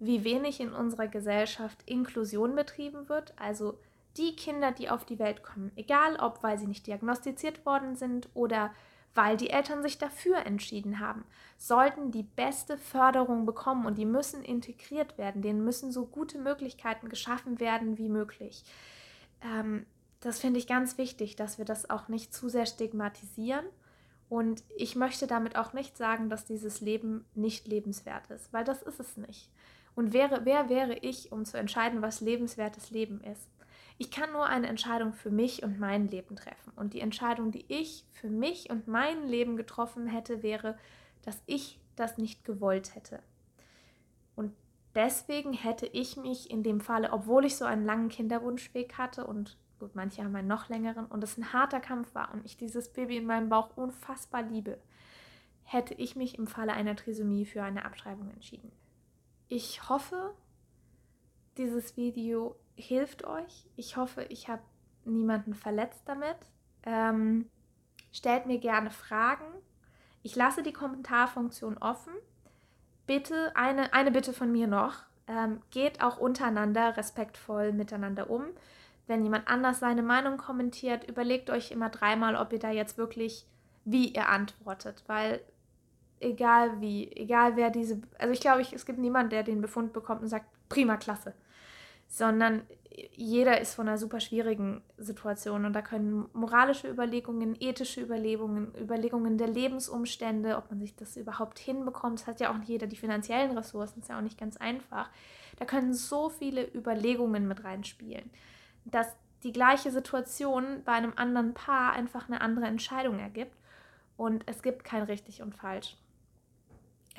wie 0.00 0.24
wenig 0.24 0.58
in 0.58 0.72
unserer 0.72 1.06
Gesellschaft 1.06 1.84
Inklusion 1.86 2.56
betrieben 2.56 3.08
wird. 3.08 3.32
Also 3.38 3.78
die 4.16 4.36
Kinder, 4.36 4.72
die 4.72 4.90
auf 4.90 5.04
die 5.04 5.18
Welt 5.18 5.42
kommen, 5.42 5.72
egal 5.76 6.16
ob 6.16 6.42
weil 6.42 6.58
sie 6.58 6.66
nicht 6.66 6.86
diagnostiziert 6.86 7.64
worden 7.64 7.96
sind 7.96 8.28
oder 8.34 8.72
weil 9.14 9.36
die 9.36 9.50
Eltern 9.50 9.82
sich 9.82 9.98
dafür 9.98 10.46
entschieden 10.46 10.98
haben, 10.98 11.24
sollten 11.58 12.10
die 12.10 12.22
beste 12.22 12.78
Förderung 12.78 13.44
bekommen 13.44 13.86
und 13.86 13.98
die 13.98 14.06
müssen 14.06 14.42
integriert 14.42 15.18
werden, 15.18 15.42
denen 15.42 15.64
müssen 15.64 15.92
so 15.92 16.06
gute 16.06 16.38
Möglichkeiten 16.38 17.08
geschaffen 17.08 17.60
werden 17.60 17.98
wie 17.98 18.08
möglich. 18.08 18.64
Ähm, 19.42 19.86
das 20.20 20.38
finde 20.38 20.58
ich 20.58 20.66
ganz 20.66 20.98
wichtig, 20.98 21.36
dass 21.36 21.58
wir 21.58 21.64
das 21.64 21.90
auch 21.90 22.08
nicht 22.08 22.32
zu 22.32 22.48
sehr 22.48 22.66
stigmatisieren. 22.66 23.64
Und 24.28 24.62
ich 24.76 24.96
möchte 24.96 25.26
damit 25.26 25.56
auch 25.56 25.74
nicht 25.74 25.96
sagen, 25.98 26.30
dass 26.30 26.46
dieses 26.46 26.80
Leben 26.80 27.26
nicht 27.34 27.68
lebenswert 27.68 28.30
ist, 28.30 28.50
weil 28.52 28.64
das 28.64 28.82
ist 28.82 28.98
es 28.98 29.16
nicht. 29.18 29.50
Und 29.94 30.14
wäre, 30.14 30.46
wer 30.46 30.70
wäre 30.70 30.94
ich, 30.94 31.32
um 31.32 31.44
zu 31.44 31.58
entscheiden, 31.58 32.00
was 32.00 32.22
lebenswertes 32.22 32.90
Leben 32.90 33.20
ist? 33.20 33.50
Ich 33.98 34.10
kann 34.10 34.32
nur 34.32 34.46
eine 34.46 34.68
Entscheidung 34.68 35.12
für 35.12 35.30
mich 35.30 35.62
und 35.62 35.78
mein 35.78 36.08
Leben 36.08 36.36
treffen. 36.36 36.72
Und 36.76 36.94
die 36.94 37.00
Entscheidung, 37.00 37.50
die 37.50 37.64
ich 37.68 38.04
für 38.12 38.28
mich 38.28 38.70
und 38.70 38.88
mein 38.88 39.26
Leben 39.26 39.56
getroffen 39.56 40.06
hätte, 40.06 40.42
wäre, 40.42 40.76
dass 41.22 41.42
ich 41.46 41.80
das 41.96 42.18
nicht 42.18 42.44
gewollt 42.44 42.94
hätte. 42.94 43.22
Und 44.34 44.52
deswegen 44.94 45.52
hätte 45.52 45.86
ich 45.86 46.16
mich 46.16 46.50
in 46.50 46.62
dem 46.62 46.80
Falle, 46.80 47.12
obwohl 47.12 47.44
ich 47.44 47.56
so 47.56 47.64
einen 47.64 47.84
langen 47.84 48.08
Kinderwunschweg 48.08 48.98
hatte 48.98 49.26
und 49.26 49.56
gut, 49.78 49.94
manche 49.94 50.22
haben 50.22 50.36
einen 50.36 50.48
noch 50.48 50.68
längeren 50.68 51.06
und 51.06 51.24
es 51.24 51.36
ein 51.36 51.52
harter 51.52 51.80
Kampf 51.80 52.14
war 52.14 52.32
und 52.32 52.46
ich 52.46 52.56
dieses 52.56 52.92
Baby 52.92 53.16
in 53.16 53.26
meinem 53.26 53.48
Bauch 53.48 53.76
unfassbar 53.76 54.42
liebe, 54.42 54.78
hätte 55.64 55.94
ich 55.94 56.14
mich 56.14 56.38
im 56.38 56.46
Falle 56.46 56.72
einer 56.72 56.94
Trisomie 56.94 57.44
für 57.44 57.62
eine 57.62 57.84
Abtreibung 57.84 58.30
entschieden. 58.30 58.70
Ich 59.48 59.88
hoffe, 59.88 60.34
dieses 61.56 61.96
Video 61.96 62.56
hilft 62.74 63.24
euch. 63.24 63.66
Ich 63.76 63.96
hoffe, 63.96 64.24
ich 64.24 64.48
habe 64.48 64.62
niemanden 65.04 65.54
verletzt 65.54 66.02
damit. 66.06 66.36
Ähm, 66.84 67.48
stellt 68.12 68.46
mir 68.46 68.58
gerne 68.58 68.90
Fragen. 68.90 69.44
Ich 70.22 70.36
lasse 70.36 70.62
die 70.62 70.72
Kommentarfunktion 70.72 71.78
offen. 71.78 72.12
Bitte, 73.06 73.52
eine, 73.54 73.92
eine 73.92 74.10
Bitte 74.10 74.32
von 74.32 74.52
mir 74.52 74.66
noch. 74.66 75.02
Ähm, 75.26 75.60
geht 75.70 76.02
auch 76.02 76.18
untereinander 76.18 76.96
respektvoll 76.96 77.72
miteinander 77.72 78.30
um. 78.30 78.44
Wenn 79.06 79.24
jemand 79.24 79.48
anders 79.48 79.80
seine 79.80 80.02
Meinung 80.02 80.36
kommentiert, 80.36 81.08
überlegt 81.08 81.50
euch 81.50 81.70
immer 81.70 81.90
dreimal, 81.90 82.36
ob 82.36 82.52
ihr 82.52 82.58
da 82.58 82.70
jetzt 82.70 82.98
wirklich, 82.98 83.46
wie 83.84 84.08
ihr 84.08 84.28
antwortet. 84.28 85.02
Weil 85.06 85.40
egal 86.20 86.80
wie, 86.80 87.10
egal 87.12 87.56
wer 87.56 87.70
diese, 87.70 88.00
also 88.18 88.32
ich 88.32 88.40
glaube, 88.40 88.62
ich, 88.62 88.72
es 88.72 88.86
gibt 88.86 88.98
niemanden, 88.98 89.30
der 89.30 89.42
den 89.42 89.60
Befund 89.60 89.92
bekommt 89.92 90.22
und 90.22 90.28
sagt, 90.28 90.46
prima, 90.68 90.96
klasse. 90.96 91.34
Sondern 92.12 92.62
jeder 93.14 93.58
ist 93.58 93.74
von 93.74 93.88
einer 93.88 93.96
super 93.96 94.20
schwierigen 94.20 94.82
Situation 94.98 95.64
und 95.64 95.72
da 95.72 95.80
können 95.80 96.26
moralische 96.34 96.90
Überlegungen, 96.90 97.56
ethische 97.58 98.02
Überlegungen, 98.02 98.74
Überlegungen 98.78 99.38
der 99.38 99.48
Lebensumstände, 99.48 100.58
ob 100.58 100.68
man 100.70 100.78
sich 100.78 100.94
das 100.94 101.16
überhaupt 101.16 101.58
hinbekommt, 101.58 102.20
das 102.20 102.26
hat 102.26 102.40
ja 102.40 102.52
auch 102.52 102.58
nicht 102.58 102.68
jeder 102.68 102.86
die 102.86 102.96
finanziellen 102.96 103.56
Ressourcen, 103.56 104.00
ist 104.00 104.10
ja 104.10 104.18
auch 104.18 104.22
nicht 104.22 104.38
ganz 104.38 104.58
einfach. 104.58 105.08
Da 105.58 105.64
können 105.64 105.94
so 105.94 106.28
viele 106.28 106.70
Überlegungen 106.74 107.48
mit 107.48 107.64
reinspielen, 107.64 108.28
dass 108.84 109.06
die 109.42 109.52
gleiche 109.52 109.90
Situation 109.90 110.82
bei 110.84 110.92
einem 110.92 111.14
anderen 111.16 111.54
Paar 111.54 111.94
einfach 111.94 112.28
eine 112.28 112.42
andere 112.42 112.66
Entscheidung 112.66 113.20
ergibt 113.20 113.56
und 114.18 114.44
es 114.46 114.62
gibt 114.62 114.84
kein 114.84 115.02
richtig 115.04 115.40
und 115.40 115.54
falsch. 115.54 115.96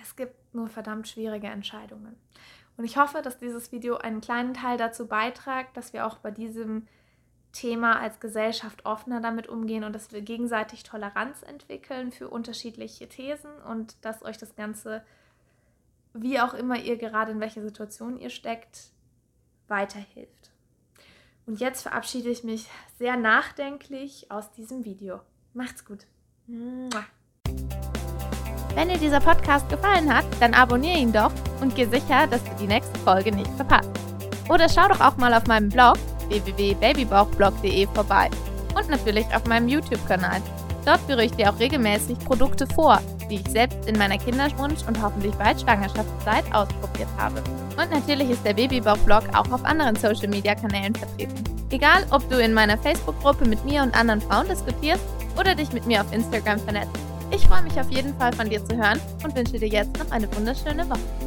Es 0.02 0.16
gibt 0.16 0.54
nur 0.54 0.68
verdammt 0.68 1.08
schwierige 1.08 1.48
Entscheidungen. 1.48 2.16
Und 2.78 2.86
ich 2.86 2.98
hoffe, 2.98 3.22
dass 3.22 3.38
dieses 3.38 3.72
Video 3.72 3.98
einen 3.98 4.22
kleinen 4.22 4.54
Teil 4.54 4.78
dazu 4.78 5.08
beiträgt, 5.08 5.78
dass 5.78 5.94
wir 5.94 6.08
auch 6.08 6.18
bei 6.18 6.32
diesem 6.32 6.88
Thema 7.52 8.00
als 8.00 8.20
Gesellschaft 8.20 8.86
offener 8.86 9.22
damit 9.22 9.48
umgehen 9.48 9.84
und 9.84 9.94
dass 9.94 10.12
wir 10.12 10.22
gegenseitig 10.22 10.84
Toleranz 10.84 11.44
entwickeln 11.44 12.12
für 12.12 12.28
unterschiedliche 12.30 13.08
Thesen 13.08 13.52
und 13.70 14.04
dass 14.04 14.24
euch 14.24 14.40
das 14.40 14.56
Ganze, 14.56 15.06
wie 16.14 16.40
auch 16.40 16.56
immer 16.56 16.80
ihr 16.80 16.98
gerade 16.98 17.32
in 17.32 17.40
welcher 17.40 17.62
Situation 17.62 18.18
ihr 18.18 18.32
steckt, 18.32 18.90
weiterhilft. 19.68 20.52
Und 21.46 21.60
jetzt 21.60 21.84
verabschiede 21.84 22.30
ich 22.30 22.44
mich 22.44 22.68
sehr 22.98 23.18
nachdenklich 23.18 24.32
aus 24.32 24.52
diesem 24.52 24.84
Video. 24.84 25.20
Macht's 25.54 25.86
gut. 25.86 26.08
Mua. 26.48 27.06
Wenn 28.76 28.90
dir 28.90 28.98
dieser 28.98 29.20
Podcast 29.20 29.70
gefallen 29.70 30.14
hat, 30.14 30.26
dann 30.40 30.54
abonniere 30.54 30.98
ihn 30.98 31.14
doch 31.14 31.32
und 31.62 31.76
geh 31.76 31.86
sicher, 31.86 32.28
dass 32.28 32.44
du 32.44 32.52
die 32.60 32.68
nächste 32.68 32.98
Folge 33.00 33.32
nicht 33.32 33.52
verpasst. 33.56 33.90
Oder 34.50 34.68
schau 34.68 34.88
doch 34.88 35.00
auch 35.00 35.18
mal 35.18 35.34
auf 35.34 35.46
meinem 35.46 35.70
Blog 35.70 35.98
www.babybauchblog.de 36.28 37.88
vorbei 37.94 38.30
und 38.76 38.90
natürlich 38.90 39.26
auf 39.36 39.46
meinem 39.46 39.68
YouTube-Kanal. 39.68 40.42
Dort 40.86 41.00
führe 41.02 41.24
ich 41.24 41.32
dir 41.32 41.50
auch 41.50 41.60
regelmäßig 41.60 42.20
Produkte 42.20 42.68
vor, 42.68 43.00
die 43.30 43.36
ich 43.36 43.48
selbst 43.50 43.88
in 43.88 43.98
meiner 43.98 44.18
Kinderwunsch- 44.18 44.86
und 44.88 45.02
hoffentlich 45.02 45.34
bald 45.36 45.62
Schwangerschaftszeit 45.62 46.44
ausprobiert 46.54 47.08
habe. 47.18 47.42
Und 47.78 47.92
natürlich 47.92 48.30
ist 48.32 48.46
der 48.46 48.54
Babybauch-Blog 48.54 49.24
auch 49.34 49.50
auf 49.52 49.64
anderen 49.64 49.96
Social-Media-Kanälen 49.96 50.96
vertreten. 50.96 51.44
Egal, 51.70 52.06
ob 52.12 52.28
du 52.30 52.40
in 52.40 52.54
meiner 52.54 52.78
Facebook-Gruppe 52.78 53.48
mit 53.48 53.64
mir 53.66 53.82
und 53.82 53.96
anderen 53.96 54.22
Frauen 54.22 54.48
diskutierst 54.48 55.04
oder 55.40 55.56
dich 55.56 55.72
mit 55.72 55.86
mir 55.86 56.02
auf 56.02 56.12
Instagram 56.14 56.60
vernetzt. 56.60 57.13
Ich 57.34 57.48
freue 57.48 57.64
mich 57.64 57.80
auf 57.80 57.90
jeden 57.90 58.16
Fall 58.18 58.32
von 58.34 58.48
dir 58.48 58.64
zu 58.64 58.78
hören 58.78 59.02
und 59.24 59.36
wünsche 59.36 59.58
dir 59.58 59.68
jetzt 59.68 59.98
noch 59.98 60.12
eine 60.12 60.34
wunderschöne 60.36 60.88
Woche. 60.88 61.23